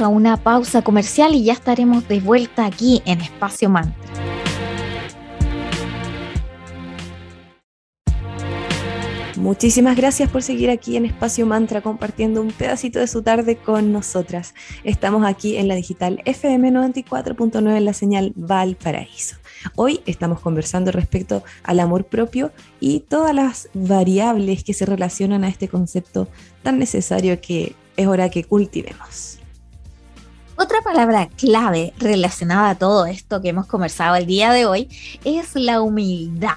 A 0.00 0.06
una 0.06 0.36
pausa 0.36 0.82
comercial 0.82 1.34
y 1.34 1.42
ya 1.42 1.54
estaremos 1.54 2.06
de 2.06 2.20
vuelta 2.20 2.66
aquí 2.66 3.02
en 3.04 3.20
Espacio 3.20 3.68
Mantra. 3.68 3.96
Muchísimas 9.36 9.96
gracias 9.96 10.30
por 10.30 10.44
seguir 10.44 10.70
aquí 10.70 10.96
en 10.96 11.04
Espacio 11.04 11.46
Mantra 11.46 11.80
compartiendo 11.80 12.40
un 12.40 12.52
pedacito 12.52 13.00
de 13.00 13.08
su 13.08 13.22
tarde 13.22 13.56
con 13.56 13.92
nosotras. 13.92 14.54
Estamos 14.84 15.24
aquí 15.26 15.56
en 15.56 15.66
la 15.66 15.74
digital 15.74 16.22
FM 16.24 16.70
94.9 16.70 17.76
en 17.76 17.84
la 17.84 17.92
señal 17.92 18.32
Valparaíso. 18.36 19.36
Hoy 19.74 20.00
estamos 20.06 20.40
conversando 20.40 20.92
respecto 20.92 21.42
al 21.64 21.80
amor 21.80 22.04
propio 22.04 22.52
y 22.78 23.00
todas 23.00 23.34
las 23.34 23.68
variables 23.74 24.62
que 24.62 24.74
se 24.74 24.86
relacionan 24.86 25.42
a 25.42 25.48
este 25.48 25.66
concepto 25.66 26.28
tan 26.62 26.78
necesario 26.78 27.40
que 27.40 27.74
es 27.96 28.06
hora 28.06 28.28
que 28.28 28.44
cultivemos. 28.44 29.37
Otra 30.60 30.82
palabra 30.82 31.28
clave 31.36 31.92
relacionada 32.00 32.70
a 32.70 32.74
todo 32.74 33.06
esto 33.06 33.40
que 33.40 33.50
hemos 33.50 33.66
conversado 33.66 34.16
el 34.16 34.26
día 34.26 34.50
de 34.50 34.66
hoy 34.66 34.88
es 35.22 35.54
la 35.54 35.80
humildad. 35.80 36.56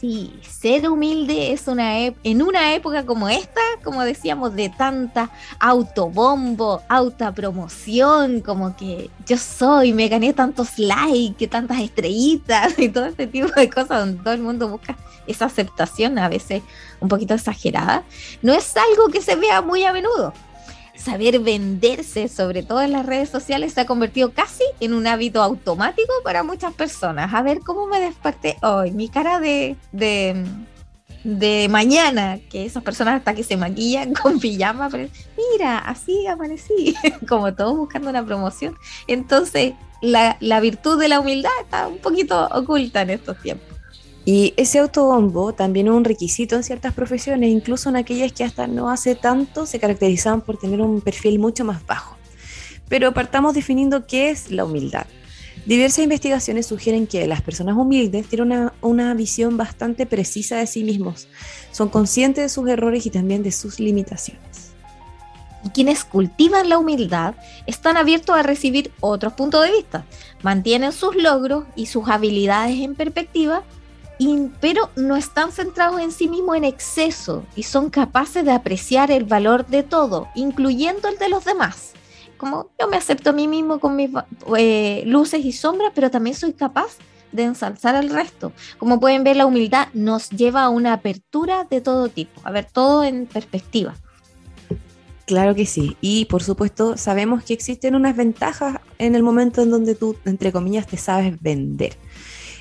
Sí, 0.00 0.34
ser 0.42 0.88
humilde 0.88 1.52
es 1.52 1.68
una 1.68 2.06
en 2.06 2.42
una 2.42 2.74
época 2.74 3.06
como 3.06 3.28
esta, 3.28 3.60
como 3.84 4.02
decíamos, 4.02 4.56
de 4.56 4.68
tanta 4.68 5.30
autobombo, 5.60 6.82
autopromoción, 6.88 8.40
como 8.40 8.76
que 8.76 9.10
yo 9.26 9.36
soy, 9.36 9.92
me 9.92 10.08
gané 10.08 10.32
tantos 10.32 10.76
likes, 10.76 11.46
tantas 11.46 11.78
estrellitas 11.80 12.76
y 12.80 12.88
todo 12.88 13.06
este 13.06 13.28
tipo 13.28 13.46
de 13.46 13.70
cosas 13.70 14.00
donde 14.00 14.24
todo 14.24 14.34
el 14.34 14.42
mundo 14.42 14.68
busca 14.68 14.96
esa 15.28 15.44
aceptación, 15.44 16.18
a 16.18 16.28
veces 16.28 16.64
un 16.98 17.08
poquito 17.08 17.34
exagerada, 17.34 18.02
no 18.42 18.52
es 18.52 18.76
algo 18.76 19.06
que 19.06 19.22
se 19.22 19.36
vea 19.36 19.62
muy 19.62 19.84
a 19.84 19.92
menudo 19.92 20.34
saber 20.98 21.38
venderse, 21.38 22.28
sobre 22.28 22.62
todo 22.62 22.82
en 22.82 22.92
las 22.92 23.06
redes 23.06 23.30
sociales, 23.30 23.72
se 23.72 23.80
ha 23.80 23.86
convertido 23.86 24.32
casi 24.32 24.64
en 24.80 24.92
un 24.92 25.06
hábito 25.06 25.42
automático 25.42 26.12
para 26.24 26.42
muchas 26.42 26.74
personas. 26.74 27.32
A 27.32 27.42
ver 27.42 27.60
cómo 27.60 27.86
me 27.86 28.00
desperté 28.00 28.56
hoy, 28.62 28.90
mi 28.90 29.08
cara 29.08 29.40
de, 29.40 29.76
de, 29.92 30.44
de 31.24 31.68
mañana, 31.70 32.38
que 32.50 32.66
esas 32.66 32.82
personas 32.82 33.14
hasta 33.14 33.34
que 33.34 33.44
se 33.44 33.56
maquillan 33.56 34.12
con 34.12 34.40
pijama, 34.40 34.88
pero, 34.90 35.08
mira, 35.52 35.78
así 35.78 36.26
amanecí, 36.26 36.94
como 37.28 37.54
todos 37.54 37.76
buscando 37.76 38.10
una 38.10 38.24
promoción. 38.24 38.76
Entonces, 39.06 39.74
la, 40.02 40.36
la 40.40 40.60
virtud 40.60 41.00
de 41.00 41.08
la 41.08 41.20
humildad 41.20 41.50
está 41.62 41.88
un 41.88 41.98
poquito 41.98 42.48
oculta 42.52 43.02
en 43.02 43.10
estos 43.10 43.40
tiempos. 43.40 43.77
Y 44.30 44.52
ese 44.58 44.78
autobombo 44.78 45.54
también 45.54 45.86
es 45.86 45.94
un 45.94 46.04
requisito 46.04 46.54
en 46.54 46.62
ciertas 46.62 46.92
profesiones, 46.92 47.48
incluso 47.48 47.88
en 47.88 47.96
aquellas 47.96 48.30
que 48.30 48.44
hasta 48.44 48.66
no 48.66 48.90
hace 48.90 49.14
tanto 49.14 49.64
se 49.64 49.80
caracterizaban 49.80 50.42
por 50.42 50.58
tener 50.58 50.82
un 50.82 51.00
perfil 51.00 51.38
mucho 51.38 51.64
más 51.64 51.86
bajo. 51.86 52.14
Pero 52.90 53.14
partamos 53.14 53.54
definiendo 53.54 54.06
qué 54.06 54.28
es 54.28 54.50
la 54.50 54.66
humildad. 54.66 55.06
Diversas 55.64 56.04
investigaciones 56.04 56.66
sugieren 56.66 57.06
que 57.06 57.26
las 57.26 57.40
personas 57.40 57.74
humildes 57.78 58.28
tienen 58.28 58.52
una, 58.52 58.74
una, 58.82 59.14
visión 59.14 59.56
bastante 59.56 60.04
precisa 60.04 60.58
de 60.58 60.66
sí 60.66 60.84
mismos, 60.84 61.26
son 61.72 61.88
conscientes 61.88 62.44
de 62.44 62.48
sus 62.50 62.68
errores 62.68 63.06
y 63.06 63.10
también 63.10 63.42
de 63.42 63.50
sus 63.50 63.80
limitaciones. 63.80 64.72
Y 65.64 65.70
quienes 65.70 66.04
cultivan 66.04 66.68
la 66.68 66.76
humildad 66.76 67.34
están 67.66 67.96
abiertos 67.96 68.36
a 68.36 68.42
recibir 68.42 68.92
otros 69.00 69.32
puntos 69.32 69.64
de 69.64 69.72
vista, 69.72 70.04
mantienen 70.42 70.92
sus 70.92 71.16
logros 71.16 71.64
y 71.76 71.86
sus 71.86 72.10
habilidades 72.10 72.78
en 72.80 72.94
perspectiva 72.94 73.64
pero 74.60 74.90
no 74.96 75.16
están 75.16 75.52
centrados 75.52 76.00
en 76.00 76.12
sí 76.12 76.28
mismos 76.28 76.56
en 76.56 76.64
exceso 76.64 77.44
y 77.54 77.62
son 77.62 77.90
capaces 77.90 78.44
de 78.44 78.50
apreciar 78.50 79.10
el 79.10 79.24
valor 79.24 79.66
de 79.66 79.82
todo, 79.82 80.28
incluyendo 80.34 81.08
el 81.08 81.18
de 81.18 81.28
los 81.28 81.44
demás. 81.44 81.92
Como 82.36 82.70
yo 82.78 82.88
me 82.88 82.96
acepto 82.96 83.30
a 83.30 83.32
mí 83.32 83.48
mismo 83.48 83.80
con 83.80 83.96
mis 83.96 84.10
eh, 84.56 85.02
luces 85.06 85.44
y 85.44 85.52
sombras, 85.52 85.92
pero 85.94 86.10
también 86.10 86.36
soy 86.36 86.52
capaz 86.52 86.96
de 87.32 87.44
ensalzar 87.44 87.94
al 87.94 88.10
resto. 88.10 88.52
Como 88.78 89.00
pueden 89.00 89.24
ver, 89.24 89.36
la 89.36 89.46
humildad 89.46 89.88
nos 89.92 90.30
lleva 90.30 90.64
a 90.64 90.68
una 90.68 90.94
apertura 90.94 91.66
de 91.68 91.80
todo 91.80 92.08
tipo, 92.08 92.40
a 92.44 92.50
ver 92.50 92.64
todo 92.64 93.04
en 93.04 93.26
perspectiva. 93.26 93.94
Claro 95.26 95.54
que 95.54 95.66
sí. 95.66 95.94
Y 96.00 96.24
por 96.24 96.42
supuesto, 96.42 96.96
sabemos 96.96 97.44
que 97.44 97.52
existen 97.52 97.94
unas 97.94 98.16
ventajas 98.16 98.80
en 98.96 99.14
el 99.14 99.22
momento 99.22 99.60
en 99.62 99.70
donde 99.70 99.94
tú, 99.94 100.16
entre 100.24 100.52
comillas, 100.52 100.86
te 100.86 100.96
sabes 100.96 101.38
vender. 101.42 101.96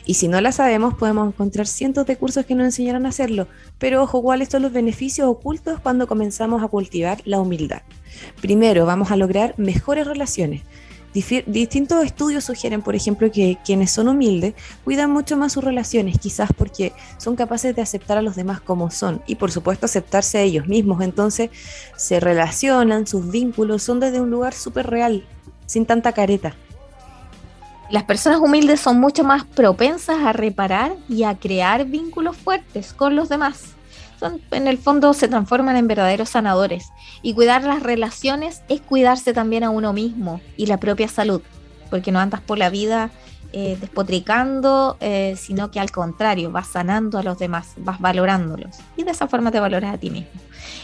Y 0.08 0.14
si 0.14 0.30
no 0.30 0.40
la 0.40 0.54
sabemos, 0.54 0.94
podemos 0.94 1.28
encontrar 1.28 1.68
cientos 1.68 2.06
de 2.08 2.16
cursos 2.16 2.46
que 2.46 2.56
nos 2.56 2.66
enseñaron 2.66 3.06
a 3.06 3.10
hacerlo. 3.10 3.48
Pero 3.78 4.02
ojo, 4.02 4.22
¿cuáles 4.22 4.48
son 4.48 4.62
los 4.62 4.72
beneficios 4.72 5.28
ocultos 5.28 5.82
cuando 5.82 6.08
comenzamos 6.08 6.64
a 6.64 6.70
cultivar 6.70 7.22
la 7.26 7.42
humildad? 7.42 7.82
Primero, 8.42 8.86
vamos 8.86 9.12
a 9.12 9.18
lograr 9.18 9.54
mejores 9.58 10.08
relaciones. 10.08 10.64
Distintos 11.14 12.06
estudios 12.06 12.46
sugieren, 12.46 12.82
por 12.82 12.96
ejemplo, 12.96 13.30
que 13.32 13.58
quienes 13.66 13.92
son 13.92 14.08
humildes 14.08 14.54
cuidan 14.86 15.12
mucho 15.12 15.36
más 15.36 15.52
sus 15.52 15.64
relaciones, 15.64 16.20
quizás 16.20 16.52
porque 16.56 16.94
son 17.18 17.36
capaces 17.36 17.76
de 17.76 17.82
aceptar 17.82 18.18
a 18.18 18.22
los 18.22 18.36
demás 18.36 18.62
como 18.62 18.92
son 18.92 19.22
y 19.28 19.36
por 19.36 19.52
supuesto 19.52 19.88
aceptarse 19.88 20.38
a 20.38 20.42
ellos 20.42 20.68
mismos. 20.68 21.02
Entonces 21.02 21.50
se 21.98 22.20
relacionan, 22.20 23.08
sus 23.08 23.30
vínculos 23.30 23.84
son 23.84 24.00
desde 24.00 24.22
un 24.22 24.30
lugar 24.30 24.54
súper 24.54 24.88
real, 24.88 25.26
sin 25.66 25.86
tanta 25.86 26.14
careta. 26.14 26.56
Las 27.90 28.04
personas 28.04 28.40
humildes 28.40 28.82
son 28.82 29.00
mucho 29.00 29.24
más 29.24 29.46
propensas 29.46 30.18
a 30.20 30.34
reparar 30.34 30.94
y 31.08 31.24
a 31.24 31.36
crear 31.36 31.86
vínculos 31.86 32.36
fuertes 32.36 32.94
con 32.94 33.16
los 33.16 33.30
demás. 33.30 33.76
Son, 34.20 34.42
en 34.52 34.68
el 34.68 34.78
fondo 34.78 35.14
se 35.14 35.30
transforman 35.30 35.78
en 35.78 35.88
verdaderos 35.88 36.30
sanadores. 36.30 36.92
Y 37.22 37.34
cuidar 37.34 37.64
las 37.64 37.82
relaciones 37.82 38.62
es 38.68 38.82
cuidarse 38.82 39.34
también 39.34 39.64
a 39.64 39.70
uno 39.70 39.94
mismo 39.94 40.42
y 40.58 40.66
la 40.66 40.78
propia 40.78 41.08
salud, 41.08 41.42
porque 41.90 42.12
no 42.12 42.20
andas 42.20 42.42
por 42.42 42.58
la 42.58 42.70
vida 42.70 43.10
eh, 43.54 43.78
despotricando, 43.80 44.98
eh, 45.00 45.36
sino 45.38 45.72
que 45.72 45.80
al 45.80 45.92
contrario, 45.92 46.52
vas 46.52 46.68
sanando 46.68 47.18
a 47.18 47.24
los 47.24 47.40
demás, 47.40 47.74
vas 47.78 48.00
valorándolos. 48.00 48.78
Y 48.96 49.04
de 49.04 49.12
esa 49.12 49.28
forma 49.28 49.52
te 49.52 49.60
valoras 49.60 49.94
a 49.94 49.98
ti 49.98 50.10
mismo. 50.10 50.30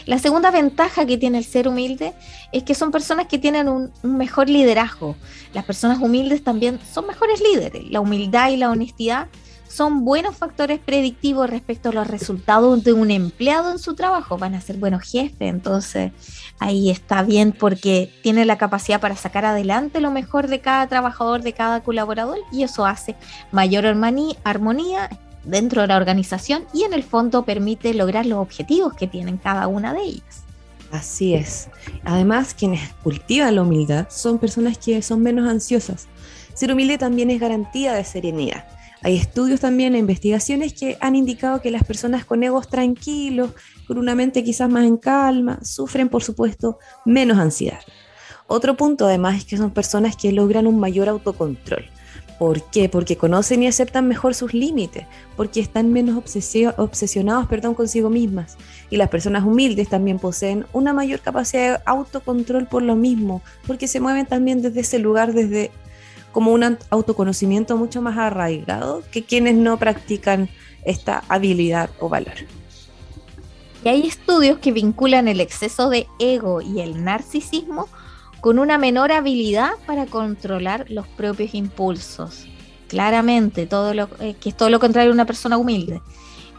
La 0.06 0.18
segunda 0.18 0.50
ventaja 0.50 1.06
que 1.06 1.16
tiene 1.16 1.38
el 1.38 1.44
ser 1.44 1.68
humilde 1.68 2.12
es 2.52 2.62
que 2.62 2.74
son 2.74 2.90
personas 2.90 3.26
que 3.26 3.38
tienen 3.38 3.68
un, 3.68 3.92
mejor 4.02 4.48
liderazgo. 4.48 5.16
Las 5.52 5.64
personas 5.64 5.98
humildes 6.00 6.44
también 6.44 6.78
son 6.92 7.06
mejores 7.06 7.40
líderes. 7.40 7.90
La 7.90 8.00
humildad 8.00 8.50
y 8.50 8.56
la 8.56 8.70
honestidad 8.70 9.28
son 9.74 10.04
buenos 10.04 10.36
factores 10.36 10.78
predictivos 10.78 11.50
respecto 11.50 11.88
a 11.88 11.92
los 11.92 12.06
resultados 12.06 12.84
de 12.84 12.92
un 12.92 13.10
empleado 13.10 13.72
en 13.72 13.80
su 13.80 13.96
trabajo. 13.96 14.38
Van 14.38 14.54
a 14.54 14.60
ser 14.60 14.76
buenos 14.76 15.02
jefes, 15.02 15.36
entonces 15.40 16.12
ahí 16.60 16.90
está 16.90 17.24
bien 17.24 17.50
porque 17.50 18.08
tiene 18.22 18.44
la 18.44 18.56
capacidad 18.56 19.00
para 19.00 19.16
sacar 19.16 19.44
adelante 19.44 20.00
lo 20.00 20.12
mejor 20.12 20.46
de 20.46 20.60
cada 20.60 20.86
trabajador, 20.86 21.42
de 21.42 21.54
cada 21.54 21.82
colaborador 21.82 22.38
y 22.52 22.62
eso 22.62 22.86
hace 22.86 23.16
mayor 23.50 23.84
armonía, 23.84 25.10
dentro 25.42 25.82
de 25.82 25.88
la 25.88 25.96
organización 25.96 26.64
y 26.72 26.84
en 26.84 26.92
el 26.92 27.02
fondo 27.02 27.44
permite 27.44 27.92
lograr 27.94 28.26
los 28.26 28.38
objetivos 28.38 28.94
que 28.94 29.08
tienen 29.08 29.38
cada 29.38 29.66
una 29.66 29.92
de 29.92 30.02
ellas. 30.02 30.44
Así 30.92 31.34
es. 31.34 31.68
Además, 32.04 32.54
quienes 32.54 32.92
cultivan 33.02 33.56
la 33.56 33.62
humildad 33.62 34.06
son 34.08 34.38
personas 34.38 34.78
que 34.78 35.02
son 35.02 35.20
menos 35.20 35.48
ansiosas. 35.48 36.06
Ser 36.54 36.72
humilde 36.72 36.96
también 36.96 37.30
es 37.30 37.40
garantía 37.40 37.92
de 37.94 38.04
serenidad. 38.04 38.64
Hay 39.04 39.18
estudios 39.18 39.60
también 39.60 39.94
e 39.94 39.98
investigaciones 39.98 40.72
que 40.72 40.96
han 40.98 41.14
indicado 41.14 41.60
que 41.60 41.70
las 41.70 41.84
personas 41.84 42.24
con 42.24 42.42
egos 42.42 42.70
tranquilos, 42.70 43.50
con 43.86 43.98
una 43.98 44.14
mente 44.14 44.42
quizás 44.42 44.70
más 44.70 44.86
en 44.86 44.96
calma, 44.96 45.58
sufren, 45.62 46.08
por 46.08 46.22
supuesto, 46.22 46.78
menos 47.04 47.36
ansiedad. 47.36 47.80
Otro 48.46 48.78
punto 48.78 49.04
además 49.04 49.36
es 49.36 49.44
que 49.44 49.58
son 49.58 49.72
personas 49.72 50.16
que 50.16 50.32
logran 50.32 50.66
un 50.66 50.80
mayor 50.80 51.10
autocontrol. 51.10 51.84
¿Por 52.38 52.62
qué? 52.70 52.88
Porque 52.88 53.18
conocen 53.18 53.62
y 53.62 53.66
aceptan 53.66 54.08
mejor 54.08 54.34
sus 54.34 54.54
límites, 54.54 55.06
porque 55.36 55.60
están 55.60 55.92
menos 55.92 56.16
obsesionados 56.16 57.46
perdón, 57.46 57.74
consigo 57.74 58.08
mismas. 58.08 58.56
Y 58.88 58.96
las 58.96 59.10
personas 59.10 59.44
humildes 59.44 59.90
también 59.90 60.18
poseen 60.18 60.64
una 60.72 60.94
mayor 60.94 61.20
capacidad 61.20 61.76
de 61.76 61.82
autocontrol 61.84 62.66
por 62.68 62.82
lo 62.82 62.96
mismo, 62.96 63.42
porque 63.66 63.86
se 63.86 64.00
mueven 64.00 64.24
también 64.24 64.62
desde 64.62 64.80
ese 64.80 64.98
lugar, 64.98 65.34
desde 65.34 65.70
como 66.34 66.52
un 66.52 66.76
autoconocimiento 66.90 67.78
mucho 67.78 68.02
más 68.02 68.18
arraigado 68.18 69.02
que 69.10 69.24
quienes 69.24 69.54
no 69.54 69.78
practican 69.78 70.50
esta 70.84 71.22
habilidad 71.28 71.88
o 72.00 72.10
valor. 72.10 72.34
Y 73.84 73.88
hay 73.88 74.06
estudios 74.06 74.58
que 74.58 74.72
vinculan 74.72 75.28
el 75.28 75.40
exceso 75.40 75.88
de 75.88 76.06
ego 76.18 76.60
y 76.60 76.80
el 76.80 77.04
narcisismo 77.04 77.88
con 78.40 78.58
una 78.58 78.76
menor 78.76 79.12
habilidad 79.12 79.70
para 79.86 80.06
controlar 80.06 80.90
los 80.90 81.06
propios 81.06 81.54
impulsos. 81.54 82.46
Claramente, 82.88 83.66
todo 83.66 83.94
lo, 83.94 84.08
eh, 84.20 84.34
que 84.38 84.50
es 84.50 84.56
todo 84.56 84.68
lo 84.70 84.80
contrario 84.80 85.10
de 85.10 85.14
una 85.14 85.24
persona 85.24 85.56
humilde. 85.56 86.02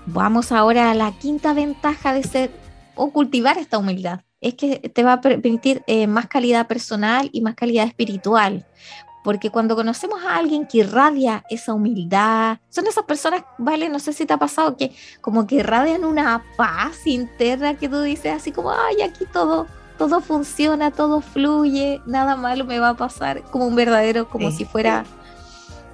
Vamos 0.08 0.52
ahora 0.52 0.92
a 0.92 0.96
la 0.96 1.12
quinta 1.12 1.54
ventaja 1.54 2.14
de 2.14 2.24
ser 2.24 2.52
o 2.96 3.12
cultivar 3.12 3.58
esta 3.58 3.78
humildad. 3.78 4.22
Es 4.42 4.54
que 4.54 4.78
te 4.78 5.04
va 5.04 5.14
a 5.14 5.22
permitir 5.22 5.84
eh, 5.88 6.08
más 6.08 6.28
calidad 6.28 6.68
personal 6.68 7.30
y 7.32 7.42
más 7.42 7.56
calidad 7.56 7.88
espiritual. 7.88 8.66
Porque 9.26 9.50
cuando 9.50 9.76
conocemos 9.76 10.24
a 10.24 10.38
alguien 10.38 10.68
que 10.68 10.78
irradia 10.78 11.44
esa 11.50 11.74
humildad, 11.74 12.60
son 12.70 12.86
esas 12.86 13.06
personas, 13.06 13.44
vale, 13.58 13.90
no 13.90 13.98
sé 13.98 14.14
si 14.14 14.28
te 14.28 14.34
ha 14.34 14.38
pasado 14.38 14.78
que 14.78 14.96
como 15.20 15.48
que 15.48 15.56
irradian 15.56 16.06
una 16.06 16.44
paz 16.56 17.08
interna 17.08 17.74
que 17.74 17.90
tú 17.90 18.02
dices 18.02 18.34
así 18.34 18.52
como, 18.52 18.70
ay, 18.70 19.02
aquí 19.02 19.26
todo, 19.34 19.66
todo 19.98 20.22
funciona, 20.22 20.92
todo 20.92 21.22
fluye, 21.22 22.02
nada 22.06 22.36
malo 22.36 22.66
me 22.66 22.78
va 22.78 22.90
a 22.90 22.94
pasar, 22.94 23.42
como 23.50 23.66
un 23.66 23.76
verdadero, 23.76 24.30
como 24.30 24.52
si 24.52 24.64
fuera 24.64 25.06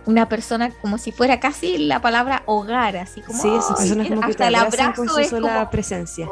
una 0.05 0.27
persona, 0.27 0.69
como 0.81 0.97
si 0.97 1.13
fuera 1.13 1.39
casi 1.39 1.77
la 1.77 2.01
palabra 2.01 2.43
hogar, 2.47 2.97
así 2.97 3.21
como... 3.21 3.41
Sí, 3.41 3.47
esas 3.47 3.77
personas 3.77 4.09
como 4.09 4.21
que 4.23 4.33
te 4.33 4.45
el 4.45 4.55
abrazo 4.55 4.93
con 4.93 5.07
su 5.07 5.23
sola 5.23 5.69
presencia. 5.69 6.27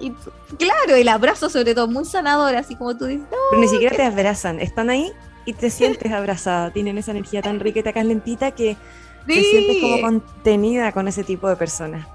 y, 0.00 0.12
claro, 0.56 0.94
el 0.94 1.08
abrazo 1.08 1.50
sobre 1.50 1.74
todo, 1.74 1.88
muy 1.88 2.06
sanador, 2.06 2.56
así 2.56 2.74
como 2.74 2.96
tú 2.96 3.04
dices. 3.04 3.26
Pero 3.50 3.60
ni 3.60 3.68
siquiera 3.68 3.94
te 3.94 4.04
abrazan, 4.04 4.60
están 4.60 4.88
ahí 4.88 5.12
y 5.48 5.54
te 5.54 5.70
sientes 5.70 6.12
abrazada, 6.12 6.70
tienen 6.70 6.98
esa 6.98 7.12
energía 7.12 7.40
tan 7.40 7.58
rica 7.58 7.80
y 7.80 7.82
tan 7.82 8.06
lentita 8.06 8.50
que 8.50 8.76
te 9.26 9.42
sientes 9.42 9.78
como 9.80 9.98
contenida 10.02 10.92
con 10.92 11.08
ese 11.08 11.24
tipo 11.24 11.48
de 11.48 11.56
personas. 11.56 12.06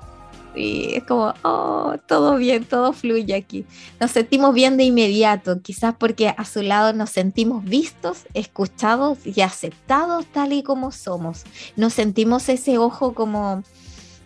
Sí, 0.53 0.91
es 0.93 1.03
como, 1.03 1.33
oh, 1.41 1.95
todo 2.05 2.35
bien, 2.35 2.63
todo 2.63 2.93
fluye 2.93 3.33
aquí. 3.33 3.65
Nos 3.99 4.11
sentimos 4.11 4.53
bien 4.53 4.77
de 4.77 4.83
inmediato, 4.83 5.59
quizás 5.63 5.95
porque 5.97 6.29
a 6.29 6.45
su 6.45 6.61
lado 6.61 6.93
nos 6.93 7.09
sentimos 7.09 7.63
vistos, 7.63 8.27
escuchados 8.35 9.25
y 9.25 9.41
aceptados 9.41 10.27
tal 10.27 10.53
y 10.53 10.61
como 10.61 10.91
somos. 10.91 11.41
Nos 11.75 11.93
sentimos 11.93 12.47
ese 12.49 12.77
ojo 12.77 13.15
como 13.15 13.63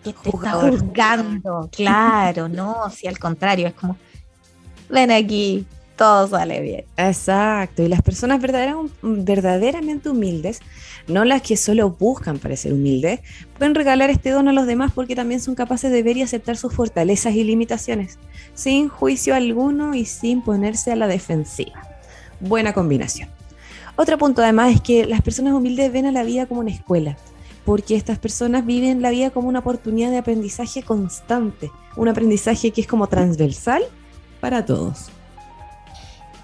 que 0.03 0.11
te 0.11 0.29
está 0.31 0.51
juzgando. 0.51 1.69
Claro, 1.71 2.49
no, 2.49 2.89
si 2.89 3.07
al 3.07 3.19
contrario, 3.19 3.67
es 3.67 3.73
como, 3.73 3.95
ven 4.89 5.11
aquí, 5.11 5.65
todo 5.97 6.27
sale 6.27 6.61
bien. 6.61 6.85
Exacto, 6.95 7.83
y 7.83 7.87
las 7.87 8.01
personas 8.01 8.39
verdaderamente 9.01 10.09
humildes, 10.09 10.61
no 11.07 11.25
las 11.25 11.41
que 11.41 11.57
solo 11.57 11.89
buscan 11.89 12.37
parecer 12.37 12.71
humildes, 12.71 13.19
pueden 13.57 13.75
regalar 13.75 14.09
este 14.09 14.29
don 14.29 14.47
a 14.47 14.53
los 14.53 14.67
demás 14.67 14.91
porque 14.93 15.15
también 15.15 15.41
son 15.41 15.55
capaces 15.55 15.91
de 15.91 16.03
ver 16.03 16.15
y 16.15 16.21
aceptar 16.21 16.55
sus 16.55 16.73
fortalezas 16.73 17.33
y 17.33 17.43
limitaciones, 17.43 18.19
sin 18.53 18.87
juicio 18.87 19.35
alguno 19.35 19.95
y 19.95 20.05
sin 20.05 20.41
ponerse 20.41 20.91
a 20.91 20.95
la 20.95 21.07
defensiva. 21.07 21.81
Buena 22.39 22.73
combinación. 22.73 23.29
Otro 23.95 24.19
punto 24.19 24.43
además 24.43 24.75
es 24.75 24.81
que 24.81 25.05
las 25.07 25.23
personas 25.23 25.53
humildes 25.53 25.91
ven 25.91 26.05
a 26.05 26.11
la 26.11 26.23
vida 26.23 26.45
como 26.45 26.61
una 26.61 26.71
escuela, 26.71 27.17
porque 27.65 27.95
estas 27.95 28.19
personas 28.19 28.65
viven 28.65 29.01
la 29.01 29.09
vida 29.09 29.31
como 29.31 29.49
una 29.49 29.59
oportunidad 29.59 30.11
de 30.11 30.19
aprendizaje 30.19 30.83
constante, 30.83 31.71
un 31.95 32.07
aprendizaje 32.07 32.69
que 32.69 32.81
es 32.81 32.87
como 32.87 33.07
transversal 33.07 33.81
para 34.39 34.63
todos. 34.63 35.09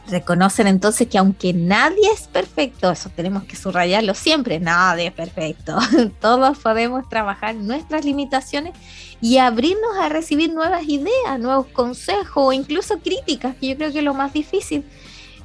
Reconocen 0.07 0.67
entonces 0.67 1.07
que 1.07 1.17
aunque 1.17 1.53
nadie 1.53 2.11
es 2.13 2.27
perfecto, 2.27 2.91
eso 2.91 3.09
tenemos 3.15 3.43
que 3.43 3.55
subrayarlo 3.55 4.13
siempre, 4.13 4.59
nadie 4.59 5.07
es 5.07 5.13
perfecto. 5.13 5.77
Todos 6.21 6.57
podemos 6.57 7.07
trabajar 7.07 7.55
nuestras 7.55 8.03
limitaciones 8.03 8.73
y 9.21 9.37
abrirnos 9.37 9.97
a 10.01 10.09
recibir 10.09 10.53
nuevas 10.53 10.83
ideas, 10.83 11.39
nuevos 11.39 11.67
consejos 11.67 12.31
o 12.35 12.51
incluso 12.51 12.99
críticas, 12.99 13.55
que 13.55 13.69
yo 13.69 13.77
creo 13.77 13.91
que 13.93 13.99
es 13.99 14.03
lo 14.03 14.13
más 14.13 14.33
difícil, 14.33 14.83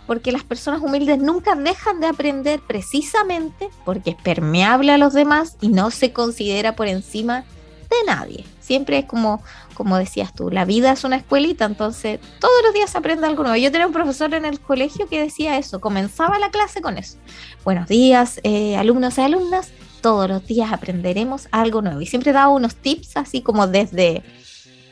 porque 0.09 0.33
las 0.33 0.43
personas 0.43 0.83
humildes 0.83 1.19
nunca 1.19 1.55
dejan 1.55 2.01
de 2.01 2.09
aprender 2.09 2.61
precisamente 2.67 3.69
porque 3.85 4.11
es 4.11 4.17
permeable 4.17 4.91
a 4.91 4.99
los 4.99 5.13
demás 5.13 5.57
y 5.61 5.69
no 5.69 5.93
se 5.93 6.13
considera 6.13 6.75
por 6.75 6.89
encima 6.89 7.45
de 7.89 7.97
nadie. 8.07 8.45
Siempre 8.59 8.99
es 8.99 9.05
como, 9.05 9.43
como 9.79 9.97
decías 9.97 10.35
tú, 10.35 10.51
la 10.51 10.65
vida 10.65 10.91
es 10.91 11.05
una 11.05 11.15
escuelita, 11.15 11.65
entonces 11.65 12.19
todos 12.41 12.53
los 12.65 12.75
días 12.75 12.91
se 12.91 12.99
aprende 12.99 13.29
algo 13.29 13.45
nuevo. 13.45 13.57
Yo 13.57 13.71
tenía 13.71 13.87
un 13.87 13.93
profesor 13.93 14.35
en 14.35 14.45
el 14.45 14.59
colegio 14.59 15.09
que 15.09 15.23
decía 15.23 15.57
eso, 15.57 15.81
comenzaba 15.81 16.37
la 16.41 16.51
clase 16.51 16.83
con 16.83 16.99
eso. 16.99 17.17
Buenos 17.65 17.87
días, 17.87 18.41
eh, 18.43 18.77
alumnos 18.77 19.17
y 19.19 19.21
alumnas, 19.21 19.71
todos 20.01 20.29
los 20.29 20.45
días 20.45 20.73
aprenderemos 20.73 21.47
algo 21.53 21.81
nuevo. 21.81 22.01
Y 22.01 22.07
siempre 22.07 22.33
daba 22.33 22.49
unos 22.49 22.75
tips 22.75 23.17
así 23.17 23.41
como 23.41 23.69
desde 23.69 24.25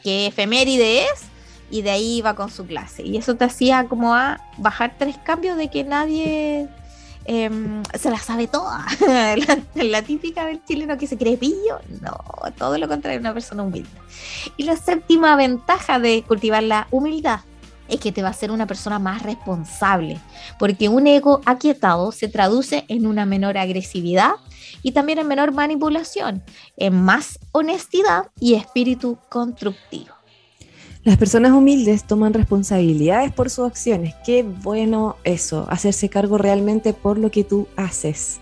qué 0.04 0.28
efeméride 0.28 1.02
es 1.02 1.22
y 1.68 1.82
de 1.82 1.90
ahí 1.90 2.18
iba 2.18 2.36
con 2.36 2.48
su 2.48 2.64
clase. 2.64 3.02
Y 3.02 3.16
eso 3.16 3.34
te 3.34 3.44
hacía 3.44 3.88
como 3.88 4.14
a 4.14 4.40
bajar 4.56 4.94
tres 4.96 5.18
cambios 5.18 5.56
de 5.56 5.68
que 5.68 5.82
nadie 5.82 6.68
Em, 7.28 7.82
se 7.98 8.10
la 8.10 8.18
sabe 8.18 8.46
toda. 8.46 8.86
la, 9.74 10.02
típica 10.02 10.46
del 10.46 10.64
chileno 10.64 10.96
que 10.96 11.08
se 11.08 11.18
cree 11.18 11.36
pillo, 11.36 11.80
no, 12.00 12.16
todo 12.56 12.78
lo 12.78 12.86
contrario, 12.86 13.18
una 13.18 13.34
persona 13.34 13.64
humilde. 13.64 13.88
Y 14.56 14.62
la 14.62 14.76
séptima 14.76 15.34
ventaja 15.34 15.98
de 15.98 16.22
cultivar 16.22 16.62
la 16.62 16.86
humildad 16.92 17.40
es 17.88 18.00
que 18.00 18.12
te 18.12 18.22
va 18.22 18.28
a 18.28 18.30
hacer 18.30 18.50
una 18.50 18.66
persona 18.66 18.98
más 18.98 19.22
responsable, 19.22 20.20
porque 20.58 20.88
un 20.88 21.06
ego 21.06 21.40
aquietado 21.46 22.12
se 22.12 22.28
traduce 22.28 22.84
en 22.88 23.06
una 23.06 23.26
menor 23.26 23.58
agresividad 23.58 24.32
y 24.82 24.92
también 24.92 25.18
en 25.18 25.26
menor 25.26 25.52
manipulación, 25.52 26.44
en 26.76 26.94
más 27.02 27.40
honestidad 27.52 28.30
y 28.38 28.54
espíritu 28.54 29.18
constructivo. 29.28 30.15
Las 31.06 31.18
personas 31.18 31.52
humildes 31.52 32.02
toman 32.02 32.34
responsabilidades 32.34 33.30
por 33.30 33.48
sus 33.48 33.64
acciones. 33.64 34.16
Qué 34.26 34.42
bueno 34.42 35.14
eso, 35.22 35.64
hacerse 35.70 36.08
cargo 36.08 36.36
realmente 36.36 36.94
por 36.94 37.16
lo 37.16 37.30
que 37.30 37.44
tú 37.44 37.68
haces. 37.76 38.40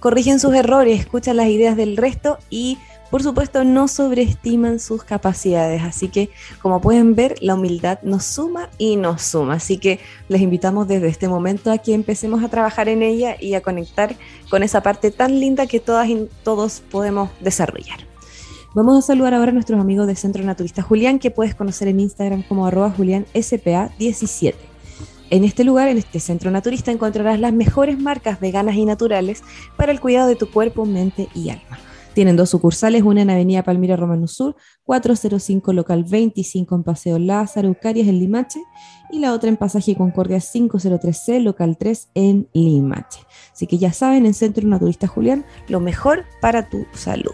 Corrigen 0.00 0.40
sus 0.40 0.54
errores, 0.54 0.98
escuchan 0.98 1.36
las 1.36 1.48
ideas 1.48 1.76
del 1.76 1.98
resto 1.98 2.38
y 2.48 2.78
por 3.10 3.22
supuesto 3.22 3.64
no 3.64 3.86
sobreestiman 3.86 4.80
sus 4.80 5.04
capacidades. 5.04 5.82
Así 5.82 6.08
que 6.08 6.30
como 6.62 6.80
pueden 6.80 7.14
ver, 7.14 7.34
la 7.42 7.54
humildad 7.54 7.98
nos 8.00 8.24
suma 8.24 8.70
y 8.78 8.96
nos 8.96 9.20
suma. 9.20 9.56
Así 9.56 9.76
que 9.76 10.00
les 10.30 10.40
invitamos 10.40 10.88
desde 10.88 11.08
este 11.08 11.28
momento 11.28 11.70
a 11.70 11.76
que 11.76 11.92
empecemos 11.92 12.42
a 12.42 12.48
trabajar 12.48 12.88
en 12.88 13.02
ella 13.02 13.36
y 13.38 13.52
a 13.52 13.60
conectar 13.60 14.16
con 14.48 14.62
esa 14.62 14.82
parte 14.82 15.10
tan 15.10 15.38
linda 15.38 15.66
que 15.66 15.80
todas 15.80 16.08
y 16.08 16.30
todos 16.42 16.82
podemos 16.90 17.28
desarrollar. 17.42 18.15
Vamos 18.76 18.98
a 18.98 19.00
saludar 19.00 19.32
ahora 19.32 19.52
a 19.52 19.54
nuestros 19.54 19.80
amigos 19.80 20.06
de 20.06 20.14
Centro 20.16 20.44
Naturista 20.44 20.82
Julián, 20.82 21.18
que 21.18 21.30
puedes 21.30 21.54
conocer 21.54 21.88
en 21.88 21.98
Instagram 21.98 22.42
como 22.42 22.66
arroba 22.66 22.94
julianspa17. 22.94 24.54
En 25.30 25.44
este 25.44 25.64
lugar, 25.64 25.88
en 25.88 25.96
este 25.96 26.20
centro 26.20 26.50
naturista, 26.50 26.92
encontrarás 26.92 27.40
las 27.40 27.54
mejores 27.54 27.98
marcas 27.98 28.38
veganas 28.38 28.74
y 28.74 28.84
naturales 28.84 29.42
para 29.78 29.92
el 29.92 30.00
cuidado 30.02 30.28
de 30.28 30.36
tu 30.36 30.50
cuerpo, 30.50 30.84
mente 30.84 31.30
y 31.34 31.48
alma. 31.48 31.78
Tienen 32.12 32.36
dos 32.36 32.50
sucursales, 32.50 33.02
una 33.02 33.22
en 33.22 33.30
Avenida 33.30 33.62
Palmira 33.62 33.96
Romano 33.96 34.26
Sur, 34.26 34.56
405 34.84 35.72
local 35.72 36.04
25 36.04 36.74
en 36.74 36.82
Paseo 36.82 37.18
Lázaro 37.18 37.70
Ucarias 37.70 38.08
en 38.08 38.18
Limache 38.18 38.60
y 39.10 39.20
la 39.20 39.32
otra 39.32 39.48
en 39.48 39.56
Pasaje 39.56 39.96
Concordia 39.96 40.36
503C 40.36 41.40
local 41.40 41.78
3 41.78 42.10
en 42.12 42.50
Limache. 42.52 43.20
Así 43.54 43.66
que 43.66 43.78
ya 43.78 43.94
saben, 43.94 44.26
en 44.26 44.34
Centro 44.34 44.68
Naturista 44.68 45.06
Julián, 45.06 45.46
lo 45.66 45.80
mejor 45.80 46.26
para 46.42 46.68
tu 46.68 46.84
salud. 46.92 47.32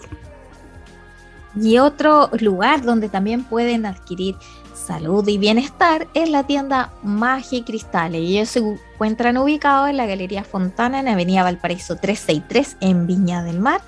Y 1.54 1.78
otro 1.78 2.30
lugar 2.40 2.82
donde 2.82 3.08
también 3.08 3.44
pueden 3.44 3.86
adquirir 3.86 4.36
salud 4.74 5.26
y 5.28 5.38
bienestar 5.38 6.08
es 6.14 6.28
la 6.28 6.44
tienda 6.44 6.92
Magia 7.02 7.58
y 7.58 7.62
Cristales. 7.62 8.20
Y 8.22 8.38
ellos 8.38 8.48
se 8.48 8.58
encuentran 8.60 9.36
ubicados 9.36 9.90
en 9.90 9.96
la 9.96 10.06
Galería 10.06 10.44
Fontana 10.44 11.00
en 11.00 11.08
Avenida 11.08 11.42
Valparaíso 11.42 11.96
363 11.96 12.76
en 12.80 13.06
Viña 13.06 13.42
del 13.42 13.60
Mar, 13.60 13.80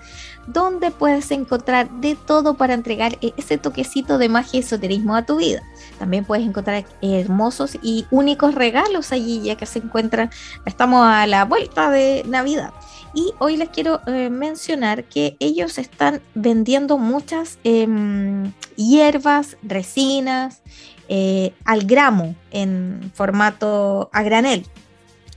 donde 0.46 0.90
puedes 0.90 1.30
encontrar 1.30 1.90
de 2.00 2.14
todo 2.14 2.54
para 2.54 2.74
entregar 2.74 3.18
ese 3.20 3.58
toquecito 3.58 4.18
de 4.18 4.28
magia 4.28 4.58
y 4.58 4.62
esoterismo 4.62 5.14
a 5.16 5.24
tu 5.24 5.36
vida. 5.36 5.62
También 5.98 6.24
puedes 6.24 6.46
encontrar 6.46 6.84
hermosos 7.02 7.78
y 7.82 8.06
únicos 8.10 8.54
regalos 8.54 9.12
allí, 9.12 9.42
ya 9.42 9.56
que 9.56 9.66
se 9.66 9.78
encuentran, 9.78 10.30
estamos 10.66 11.06
a 11.06 11.26
la 11.26 11.44
vuelta 11.44 11.90
de 11.90 12.24
Navidad. 12.26 12.72
Y 13.14 13.32
hoy 13.38 13.56
les 13.56 13.68
quiero 13.68 14.00
eh, 14.06 14.28
mencionar 14.28 15.04
que 15.04 15.36
ellos 15.38 15.78
están 15.78 16.20
vendiendo 16.34 16.98
muchas 16.98 17.58
em, 17.62 18.52
hierbas, 18.76 19.56
resinas, 19.62 20.62
eh, 21.08 21.52
al 21.64 21.84
gramo 21.84 22.34
en 22.50 23.12
formato 23.14 24.10
a 24.12 24.22
granel. 24.22 24.66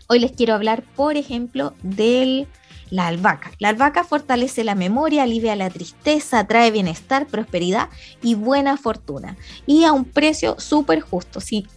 Hoy 0.08 0.20
les 0.20 0.32
quiero 0.32 0.54
hablar, 0.54 0.84
por 0.96 1.18
ejemplo, 1.18 1.74
de 1.84 2.48
la 2.90 3.08
albahaca. 3.08 3.52
La 3.60 3.70
albahaca 3.70 4.04
fortalece 4.04 4.64
la 4.64 4.76
memoria, 4.76 5.24
alivia 5.24 5.56
la 5.56 5.70
tristeza, 5.70 6.46
trae 6.46 6.72
bienestar, 6.72 7.28
prosperidad 7.28 7.90
y 8.22 8.36
buena 8.36 8.78
fortuna. 8.78 9.38
Y 9.66 9.84
a 9.84 9.92
un 9.92 10.06
precio 10.06 10.60
súper 10.60 11.02
justo. 11.02 11.40
Si 11.42 11.68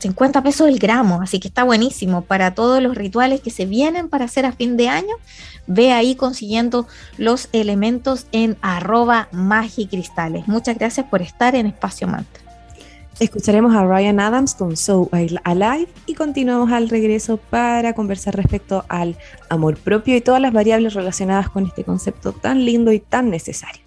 50 0.00 0.42
pesos 0.42 0.68
el 0.68 0.78
gramo, 0.78 1.20
así 1.22 1.40
que 1.40 1.48
está 1.48 1.62
buenísimo 1.62 2.22
para 2.22 2.54
todos 2.54 2.82
los 2.82 2.96
rituales 2.96 3.40
que 3.40 3.50
se 3.50 3.66
vienen 3.66 4.08
para 4.08 4.24
hacer 4.24 4.46
a 4.46 4.52
fin 4.52 4.76
de 4.76 4.88
año. 4.88 5.14
Ve 5.66 5.92
ahí 5.92 6.14
consiguiendo 6.14 6.86
los 7.18 7.48
elementos 7.52 8.26
en 8.32 8.56
arroba 8.62 9.28
magicristales. 9.30 10.48
Muchas 10.48 10.78
gracias 10.78 11.06
por 11.06 11.22
estar 11.22 11.54
en 11.54 11.66
Espacio 11.66 12.08
Mantra. 12.08 12.39
Escucharemos 13.20 13.76
a 13.76 13.84
Ryan 13.84 14.18
Adams 14.18 14.54
con 14.54 14.78
So 14.78 15.10
Alive 15.12 15.88
y 16.06 16.14
continuamos 16.14 16.72
al 16.72 16.88
regreso 16.88 17.36
para 17.36 17.92
conversar 17.92 18.34
respecto 18.34 18.86
al 18.88 19.18
amor 19.50 19.76
propio 19.76 20.16
y 20.16 20.22
todas 20.22 20.40
las 20.40 20.54
variables 20.54 20.94
relacionadas 20.94 21.50
con 21.50 21.66
este 21.66 21.84
concepto 21.84 22.32
tan 22.32 22.64
lindo 22.64 22.92
y 22.92 22.98
tan 22.98 23.28
necesario. 23.28 23.82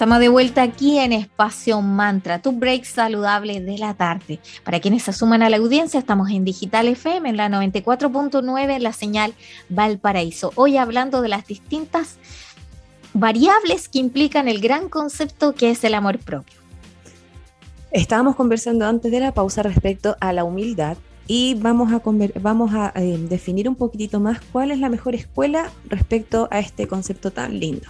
Estamos 0.00 0.20
de 0.20 0.30
vuelta 0.30 0.62
aquí 0.62 0.98
en 0.98 1.12
Espacio 1.12 1.82
Mantra, 1.82 2.40
tu 2.40 2.52
break 2.52 2.84
saludable 2.84 3.60
de 3.60 3.76
la 3.76 3.92
tarde. 3.92 4.40
Para 4.64 4.80
quienes 4.80 5.02
se 5.02 5.12
suman 5.12 5.42
a 5.42 5.50
la 5.50 5.58
audiencia, 5.58 6.00
estamos 6.00 6.30
en 6.30 6.42
Digital 6.42 6.88
FM, 6.88 7.28
en 7.28 7.36
la 7.36 7.50
94.9, 7.50 8.76
en 8.76 8.82
la 8.82 8.94
señal 8.94 9.34
Valparaíso. 9.68 10.52
Hoy 10.54 10.78
hablando 10.78 11.20
de 11.20 11.28
las 11.28 11.46
distintas 11.46 12.16
variables 13.12 13.90
que 13.90 13.98
implican 13.98 14.48
el 14.48 14.62
gran 14.62 14.88
concepto 14.88 15.54
que 15.54 15.70
es 15.70 15.84
el 15.84 15.92
amor 15.92 16.18
propio. 16.18 16.56
Estábamos 17.90 18.36
conversando 18.36 18.86
antes 18.86 19.12
de 19.12 19.20
la 19.20 19.34
pausa 19.34 19.62
respecto 19.62 20.16
a 20.18 20.32
la 20.32 20.44
humildad 20.44 20.96
y 21.32 21.54
vamos 21.54 21.92
a, 21.92 22.02
vamos 22.40 22.74
a 22.74 22.92
eh, 22.96 23.16
definir 23.16 23.68
un 23.68 23.76
poquitito 23.76 24.18
más 24.18 24.40
cuál 24.50 24.72
es 24.72 24.80
la 24.80 24.88
mejor 24.88 25.14
escuela 25.14 25.70
respecto 25.88 26.48
a 26.50 26.58
este 26.58 26.88
concepto 26.88 27.30
tan 27.30 27.60
lindo. 27.60 27.86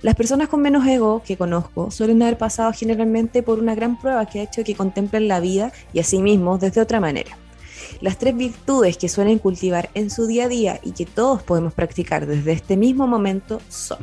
Las 0.00 0.14
personas 0.14 0.48
con 0.48 0.62
menos 0.62 0.86
ego 0.86 1.22
que 1.22 1.36
conozco 1.36 1.90
suelen 1.90 2.22
haber 2.22 2.38
pasado 2.38 2.72
generalmente 2.72 3.42
por 3.42 3.58
una 3.58 3.74
gran 3.74 4.00
prueba 4.00 4.24
que 4.24 4.40
ha 4.40 4.44
hecho 4.44 4.64
que 4.64 4.74
contemplen 4.74 5.28
la 5.28 5.40
vida 5.40 5.74
y 5.92 6.00
a 6.00 6.04
sí 6.04 6.22
mismos 6.22 6.58
desde 6.58 6.80
otra 6.80 7.00
manera. 7.00 7.36
Las 8.00 8.16
tres 8.16 8.34
virtudes 8.34 8.96
que 8.96 9.10
suelen 9.10 9.38
cultivar 9.40 9.90
en 9.92 10.08
su 10.08 10.26
día 10.26 10.46
a 10.46 10.48
día 10.48 10.80
y 10.82 10.92
que 10.92 11.04
todos 11.04 11.42
podemos 11.42 11.74
practicar 11.74 12.24
desde 12.24 12.52
este 12.52 12.78
mismo 12.78 13.06
momento 13.06 13.60
son. 13.68 13.98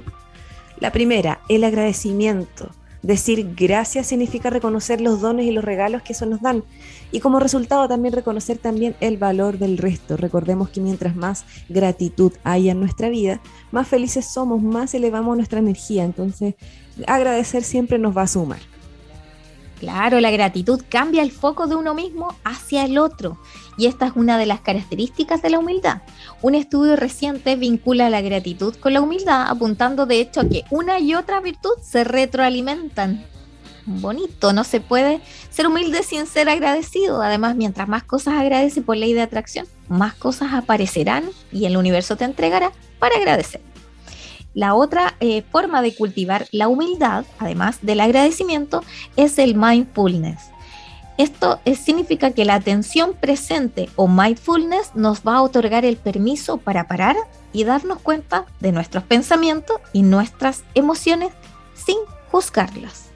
La 0.79 0.91
primera, 0.91 1.39
el 1.49 1.63
agradecimiento. 1.63 2.69
Decir 3.01 3.55
gracias 3.55 4.05
significa 4.05 4.51
reconocer 4.51 5.01
los 5.01 5.19
dones 5.19 5.47
y 5.47 5.51
los 5.51 5.63
regalos 5.63 6.03
que 6.03 6.13
eso 6.13 6.27
nos 6.27 6.41
dan 6.41 6.63
y 7.11 7.19
como 7.19 7.39
resultado 7.39 7.87
también 7.87 8.13
reconocer 8.13 8.57
también 8.57 8.95
el 8.99 9.17
valor 9.17 9.57
del 9.57 9.77
resto. 9.77 10.17
Recordemos 10.17 10.69
que 10.69 10.81
mientras 10.81 11.15
más 11.15 11.45
gratitud 11.69 12.33
haya 12.43 12.71
en 12.71 12.79
nuestra 12.79 13.09
vida, 13.09 13.41
más 13.71 13.87
felices 13.87 14.25
somos, 14.25 14.61
más 14.61 14.93
elevamos 14.93 15.35
nuestra 15.37 15.59
energía. 15.59 16.03
Entonces, 16.03 16.55
agradecer 17.05 17.63
siempre 17.63 17.97
nos 17.97 18.15
va 18.15 18.23
a 18.23 18.27
sumar. 18.27 18.59
Claro, 19.79 20.19
la 20.19 20.31
gratitud 20.31 20.81
cambia 20.89 21.21
el 21.21 21.31
foco 21.31 21.67
de 21.67 21.75
uno 21.75 21.93
mismo 21.93 22.35
hacia 22.43 22.83
el 22.83 22.97
otro. 22.97 23.37
Y 23.77 23.85
esta 23.85 24.07
es 24.07 24.13
una 24.15 24.39
de 24.39 24.47
las 24.47 24.61
características 24.61 25.43
de 25.43 25.51
la 25.51 25.59
humildad. 25.59 26.01
Un 26.41 26.55
estudio 26.55 26.95
reciente 26.95 27.55
vincula 27.55 28.09
la 28.09 28.21
gratitud 28.21 28.75
con 28.75 28.93
la 28.93 29.01
humildad, 29.01 29.45
apuntando 29.47 30.07
de 30.07 30.19
hecho 30.19 30.41
a 30.41 30.49
que 30.49 30.63
una 30.71 30.99
y 30.99 31.13
otra 31.13 31.41
virtud 31.41 31.73
se 31.83 32.03
retroalimentan. 32.03 33.23
Bonito, 33.89 34.51
no 34.51 34.65
se 34.65 34.81
puede 34.81 35.21
ser 35.49 35.65
humilde 35.65 36.03
sin 36.03 36.27
ser 36.27 36.49
agradecido. 36.49 37.21
Además, 37.21 37.55
mientras 37.55 37.87
más 37.87 38.03
cosas 38.03 38.33
agradece 38.33 38.81
por 38.81 38.97
ley 38.97 39.13
de 39.13 39.21
atracción, 39.21 39.65
más 39.87 40.13
cosas 40.13 40.53
aparecerán 40.53 41.23
y 41.53 41.65
el 41.65 41.77
universo 41.77 42.17
te 42.17 42.25
entregará 42.25 42.73
para 42.99 43.15
agradecer. 43.15 43.61
La 44.53 44.73
otra 44.73 45.15
eh, 45.21 45.41
forma 45.41 45.81
de 45.81 45.95
cultivar 45.95 46.47
la 46.51 46.67
humildad, 46.67 47.23
además 47.39 47.79
del 47.81 48.01
agradecimiento, 48.01 48.83
es 49.15 49.39
el 49.39 49.55
mindfulness. 49.55 50.49
Esto 51.17 51.61
significa 51.81 52.31
que 52.31 52.43
la 52.43 52.55
atención 52.55 53.13
presente 53.13 53.89
o 53.95 54.09
mindfulness 54.09 54.95
nos 54.95 55.21
va 55.21 55.37
a 55.37 55.41
otorgar 55.43 55.85
el 55.85 55.95
permiso 55.95 56.57
para 56.57 56.87
parar 56.87 57.15
y 57.53 57.63
darnos 57.63 58.01
cuenta 58.01 58.45
de 58.59 58.73
nuestros 58.73 59.05
pensamientos 59.05 59.77
y 59.93 60.01
nuestras 60.01 60.65
emociones 60.75 61.31
sin 61.73 61.97
juzgarlas. 62.31 63.06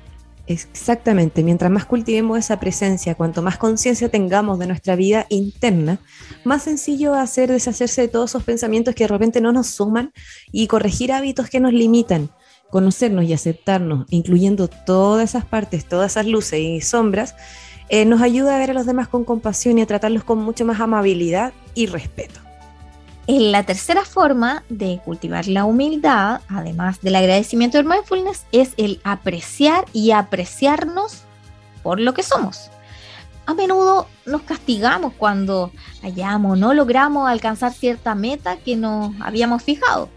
Exactamente, 0.47 1.43
mientras 1.43 1.71
más 1.71 1.85
cultivemos 1.85 2.37
esa 2.37 2.59
presencia, 2.59 3.15
cuanto 3.15 3.41
más 3.41 3.57
conciencia 3.57 4.09
tengamos 4.09 4.59
de 4.59 4.67
nuestra 4.67 4.95
vida 4.95 5.25
interna, 5.29 5.99
más 6.43 6.63
sencillo 6.63 7.11
va 7.11 7.21
a 7.21 7.27
ser 7.27 7.51
deshacerse 7.51 8.01
de 8.01 8.07
todos 8.07 8.31
esos 8.31 8.43
pensamientos 8.43 8.95
que 8.95 9.03
de 9.03 9.09
repente 9.09 9.39
no 9.39 9.51
nos 9.51 9.67
suman 9.67 10.11
y 10.51 10.67
corregir 10.67 11.13
hábitos 11.13 11.49
que 11.49 11.59
nos 11.59 11.73
limitan. 11.73 12.31
Conocernos 12.69 13.25
y 13.25 13.33
aceptarnos, 13.33 14.05
incluyendo 14.09 14.67
todas 14.67 15.29
esas 15.29 15.45
partes, 15.45 15.85
todas 15.85 16.13
esas 16.13 16.25
luces 16.25 16.59
y 16.59 16.81
sombras, 16.81 17.35
eh, 17.89 18.05
nos 18.05 18.21
ayuda 18.21 18.55
a 18.55 18.59
ver 18.59 18.71
a 18.71 18.73
los 18.73 18.85
demás 18.85 19.09
con 19.09 19.25
compasión 19.25 19.77
y 19.77 19.81
a 19.81 19.85
tratarlos 19.85 20.23
con 20.23 20.39
mucho 20.39 20.65
más 20.65 20.79
amabilidad 20.79 21.53
y 21.75 21.87
respeto. 21.87 22.39
La 23.27 23.63
tercera 23.63 24.03
forma 24.03 24.63
de 24.69 24.99
cultivar 25.05 25.47
la 25.47 25.65
humildad, 25.65 26.41
además 26.49 27.01
del 27.01 27.15
agradecimiento 27.15 27.77
del 27.77 27.85
mindfulness, 27.85 28.45
es 28.51 28.73
el 28.77 28.99
apreciar 29.03 29.85
y 29.93 30.11
apreciarnos 30.11 31.21
por 31.83 31.99
lo 31.99 32.13
que 32.13 32.23
somos. 32.23 32.71
A 33.45 33.53
menudo 33.53 34.07
nos 34.25 34.41
castigamos 34.41 35.13
cuando 35.13 35.71
hallamos, 36.01 36.57
no 36.57 36.73
logramos 36.73 37.29
alcanzar 37.29 37.73
cierta 37.73 38.15
meta 38.15 38.57
que 38.57 38.75
nos 38.75 39.13
habíamos 39.21 39.61
fijado. 39.61 40.09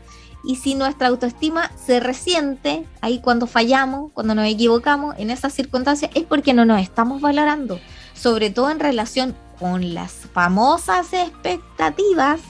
Y 0.42 0.56
si 0.56 0.74
nuestra 0.74 1.08
autoestima 1.08 1.70
se 1.76 2.00
resiente 2.00 2.86
ahí 3.00 3.18
cuando 3.18 3.46
fallamos, 3.46 4.12
cuando 4.12 4.34
nos 4.34 4.46
equivocamos 4.46 5.14
en 5.18 5.30
esas 5.30 5.52
circunstancias, 5.52 6.10
es 6.14 6.24
porque 6.24 6.52
no 6.52 6.64
nos 6.64 6.80
estamos 6.80 7.20
valorando, 7.20 7.80
sobre 8.14 8.50
todo 8.50 8.70
en 8.70 8.80
relación 8.80 9.34
con 9.58 9.94
las 9.94 10.12
famosas 10.32 11.12
expectativas 11.12 12.40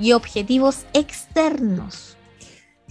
y 0.00 0.12
objetivos 0.12 0.86
externos. 0.94 2.16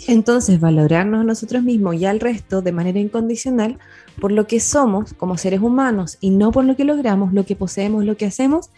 Entonces, 0.07 0.61
valorarnos 0.61 1.21
a 1.21 1.23
nosotros 1.25 1.63
mismos 1.63 1.95
y 1.95 2.05
al 2.05 2.21
resto 2.21 2.61
de 2.61 2.71
manera 2.71 2.99
incondicional 2.99 3.79
por 4.19 4.31
lo 4.31 4.47
que 4.47 4.59
somos 4.59 5.13
como 5.13 5.37
seres 5.37 5.61
humanos 5.61 6.17
y 6.21 6.29
no 6.29 6.51
por 6.51 6.63
lo 6.65 6.75
que 6.75 6.85
logramos, 6.85 7.33
lo 7.33 7.45
que 7.45 7.55
poseemos, 7.55 8.05
lo 8.05 8.15
que 8.15 8.25
hacemos, 8.25 8.69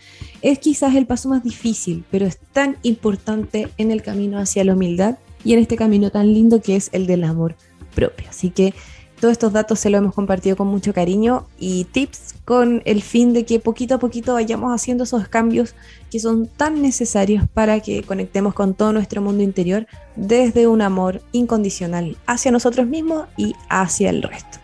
es 0.41 0.59
quizás 0.59 0.95
el 0.95 1.05
paso 1.05 1.29
más 1.29 1.43
difícil, 1.43 2.03
pero 2.09 2.25
es 2.25 2.39
tan 2.53 2.77
importante 2.81 3.69
en 3.77 3.91
el 3.91 4.01
camino 4.01 4.39
hacia 4.39 4.63
la 4.63 4.73
humildad 4.73 5.17
y 5.43 5.53
en 5.53 5.59
este 5.59 5.75
camino 5.75 6.09
tan 6.09 6.33
lindo 6.33 6.61
que 6.61 6.75
es 6.75 6.89
el 6.91 7.05
del 7.05 7.23
amor 7.23 7.55
propio. 7.93 8.27
Así 8.29 8.49
que 8.49 8.73
todos 9.21 9.33
estos 9.33 9.53
datos 9.53 9.79
se 9.79 9.89
los 9.89 9.99
hemos 9.99 10.15
compartido 10.15 10.57
con 10.57 10.67
mucho 10.67 10.93
cariño 10.93 11.45
y 11.59 11.85
tips 11.85 12.35
con 12.43 12.81
el 12.85 13.03
fin 13.03 13.33
de 13.33 13.45
que 13.45 13.59
poquito 13.59 13.95
a 13.95 13.99
poquito 13.99 14.33
vayamos 14.33 14.73
haciendo 14.73 15.03
esos 15.03 15.27
cambios 15.27 15.75
que 16.09 16.19
son 16.19 16.47
tan 16.47 16.81
necesarios 16.81 17.45
para 17.53 17.79
que 17.79 18.01
conectemos 18.01 18.55
con 18.55 18.73
todo 18.73 18.91
nuestro 18.91 19.21
mundo 19.21 19.43
interior 19.43 19.85
desde 20.15 20.67
un 20.67 20.81
amor 20.81 21.21
incondicional 21.31 22.17
hacia 22.25 22.51
nosotros 22.51 22.87
mismos 22.87 23.27
y 23.37 23.53
hacia 23.69 24.09
el 24.09 24.23
resto. 24.23 24.60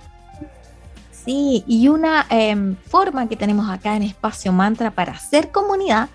Sí, 1.28 1.66
y 1.68 1.90
una 1.90 2.26
em, 2.30 2.78
forma 2.88 3.28
que 3.28 3.36
tenemos 3.36 3.70
acá 3.70 3.98
en 3.98 4.04
Espacio 4.04 4.54
Mantra 4.54 4.92
para 4.92 5.12
hacer 5.12 5.52
comunidad 5.52 6.08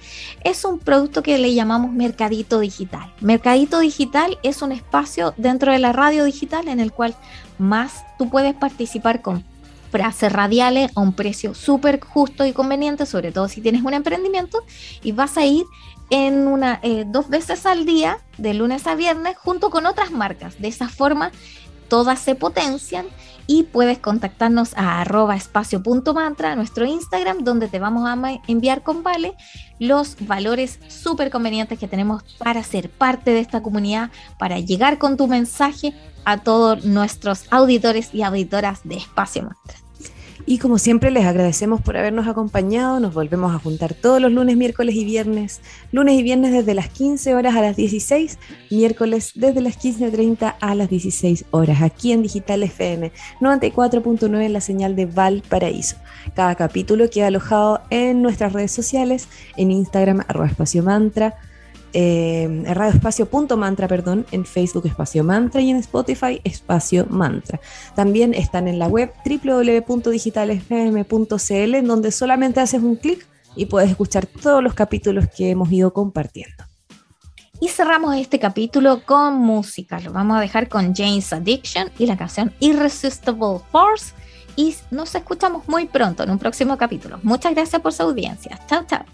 es 0.42 0.64
un 0.64 0.78
producto 0.78 1.22
que 1.22 1.36
le 1.36 1.52
llamamos 1.52 1.92
Mercadito 1.92 2.60
Digital. 2.60 3.12
Mercadito 3.20 3.80
Digital 3.80 4.38
es 4.42 4.62
un 4.62 4.72
espacio 4.72 5.34
dentro 5.36 5.70
de 5.70 5.80
la 5.80 5.92
radio 5.92 6.24
digital 6.24 6.66
en 6.66 6.80
el 6.80 6.92
cual 6.92 7.14
más 7.58 8.06
tú 8.16 8.30
puedes 8.30 8.54
participar 8.54 9.20
con 9.20 9.44
frases 9.90 10.32
radiales 10.32 10.90
a 10.94 11.00
un 11.02 11.12
precio 11.12 11.52
súper 11.52 12.00
justo 12.00 12.46
y 12.46 12.54
conveniente, 12.54 13.04
sobre 13.04 13.32
todo 13.32 13.48
si 13.48 13.60
tienes 13.60 13.82
un 13.82 13.92
emprendimiento, 13.92 14.64
y 15.02 15.12
vas 15.12 15.36
a 15.36 15.44
ir 15.44 15.66
en 16.08 16.46
una 16.48 16.80
eh, 16.82 17.04
dos 17.06 17.28
veces 17.28 17.66
al 17.66 17.84
día, 17.84 18.16
de 18.38 18.54
lunes 18.54 18.86
a 18.86 18.94
viernes, 18.94 19.36
junto 19.36 19.68
con 19.68 19.84
otras 19.84 20.10
marcas. 20.10 20.58
De 20.58 20.68
esa 20.68 20.88
forma, 20.88 21.32
todas 21.88 22.18
se 22.18 22.34
potencian 22.34 23.04
y 23.47 23.64
puedes 23.64 23.99
contactarnos 23.99 24.76
a 24.76 25.01
arroba 25.01 25.36
espacio.mantra, 25.36 26.57
nuestro 26.57 26.84
Instagram, 26.84 27.45
donde 27.45 27.68
te 27.68 27.78
vamos 27.78 28.09
a 28.09 28.40
enviar 28.47 28.82
con 28.82 29.03
Vale 29.03 29.34
los 29.78 30.16
valores 30.20 30.78
súper 30.88 31.30
convenientes 31.30 31.78
que 31.78 31.88
tenemos 31.88 32.22
para 32.38 32.62
ser 32.62 32.90
parte 32.90 33.32
de 33.32 33.40
esta 33.40 33.62
comunidad, 33.62 34.11
para 34.38 34.61
llegar 34.61 34.99
con 34.99 35.16
tu 35.16 35.26
mensaje 35.26 35.95
a 36.24 36.38
todos 36.38 36.84
nuestros 36.84 37.47
auditores 37.51 38.14
y 38.14 38.22
auditoras 38.22 38.80
de 38.84 38.97
Espacio 38.97 39.43
Mantra. 39.43 39.82
Y 40.45 40.59
como 40.59 40.78
siempre 40.78 41.11
les 41.11 41.24
agradecemos 41.24 41.80
por 41.80 41.97
habernos 41.97 42.26
acompañado. 42.26 42.99
Nos 42.99 43.14
volvemos 43.14 43.55
a 43.55 43.59
juntar 43.59 43.95
todos 43.95 44.20
los 44.20 44.32
lunes, 44.32 44.57
miércoles 44.57 44.95
y 44.97 45.05
viernes. 45.05 45.61
Lunes 45.93 46.18
y 46.18 46.22
viernes 46.22 46.53
desde 46.53 46.74
las 46.74 46.88
15 46.88 47.34
horas 47.34 47.55
a 47.55 47.61
las 47.61 47.76
16. 47.76 48.38
Miércoles 48.70 49.32
desde 49.34 49.61
las 49.61 49.78
15.30 49.78 50.57
a 50.61 50.74
las 50.74 50.88
16 50.88 51.45
horas. 51.53 51.82
Aquí 51.82 52.12
en 52.12 52.22
Digital 52.22 52.62
FM 52.64 53.12
94.9 53.40 54.43
en 54.43 54.53
la 54.53 54.61
señal 54.61 54.97
de 54.97 55.07
Valparaíso. 55.07 55.97
Cada 56.34 56.55
capítulo 56.57 57.09
queda 57.09 57.28
alojado 57.28 57.80
en 57.90 58.20
nuestras 58.22 58.53
redes 58.53 58.72
sociales. 58.72 59.28
En 59.57 59.70
Instagram 59.70 60.22
arroba 60.26 60.49
espacio 60.49 60.82
mantra 60.82 61.36
eh, 61.93 62.64
radioespacio.mantra, 62.66 63.88
perdón, 63.88 64.26
en 64.32 64.45
Facebook 64.45 64.86
Espacio 64.86 65.24
Mantra 65.24 65.61
y 65.61 65.70
en 65.70 65.76
Spotify 65.76 66.40
Espacio 66.45 67.07
Mantra. 67.09 67.61
También 67.95 68.34
están 68.34 68.68
en 68.68 68.78
la 68.78 68.88
web 68.88 69.12
www.digitalfm.cl 69.24 71.74
en 71.74 71.86
donde 71.86 72.11
solamente 72.11 72.61
haces 72.61 72.82
un 72.82 72.97
clic 72.97 73.26
y 73.57 73.66
puedes 73.66 73.90
escuchar 73.90 74.26
todos 74.26 74.62
los 74.62 74.74
capítulos 74.74 75.26
que 75.28 75.51
hemos 75.51 75.70
ido 75.70 75.93
compartiendo. 75.93 76.64
Y 77.61 77.68
cerramos 77.68 78.16
este 78.16 78.40
capítulo 78.40 79.05
con 79.05 79.36
música. 79.36 80.01
Lo 80.01 80.12
vamos 80.12 80.36
a 80.36 80.40
dejar 80.40 80.68
con 80.68 80.95
James 80.95 81.32
Addiction 81.32 81.90
y 81.97 82.07
la 82.07 82.16
canción 82.16 82.53
Irresistible 82.59 83.61
Force. 83.70 84.14
Y 84.57 84.74
nos 84.90 85.14
escuchamos 85.14 85.68
muy 85.68 85.86
pronto 85.86 86.24
en 86.24 86.30
un 86.30 86.40
próximo 86.40 86.76
capítulo. 86.76 87.20
Muchas 87.22 87.55
gracias 87.55 87.80
por 87.80 87.93
su 87.93 88.03
audiencia. 88.03 88.59
Chao, 88.66 88.84
chao. 88.84 89.05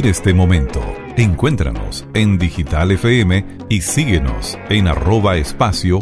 Este 0.00 0.32
momento. 0.32 0.80
Encuéntranos 1.18 2.06
en 2.14 2.38
Digital 2.38 2.92
FM 2.92 3.44
y 3.68 3.82
síguenos 3.82 4.58
en 4.70 4.88
arroba 4.88 5.36
espacio 5.36 5.98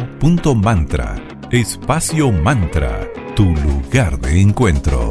mantra. 0.55 1.17
Espacio 1.51 2.31
Mantra, 2.31 3.09
tu 3.35 3.47
lugar 3.47 4.21
de 4.21 4.41
encuentro. 4.41 5.10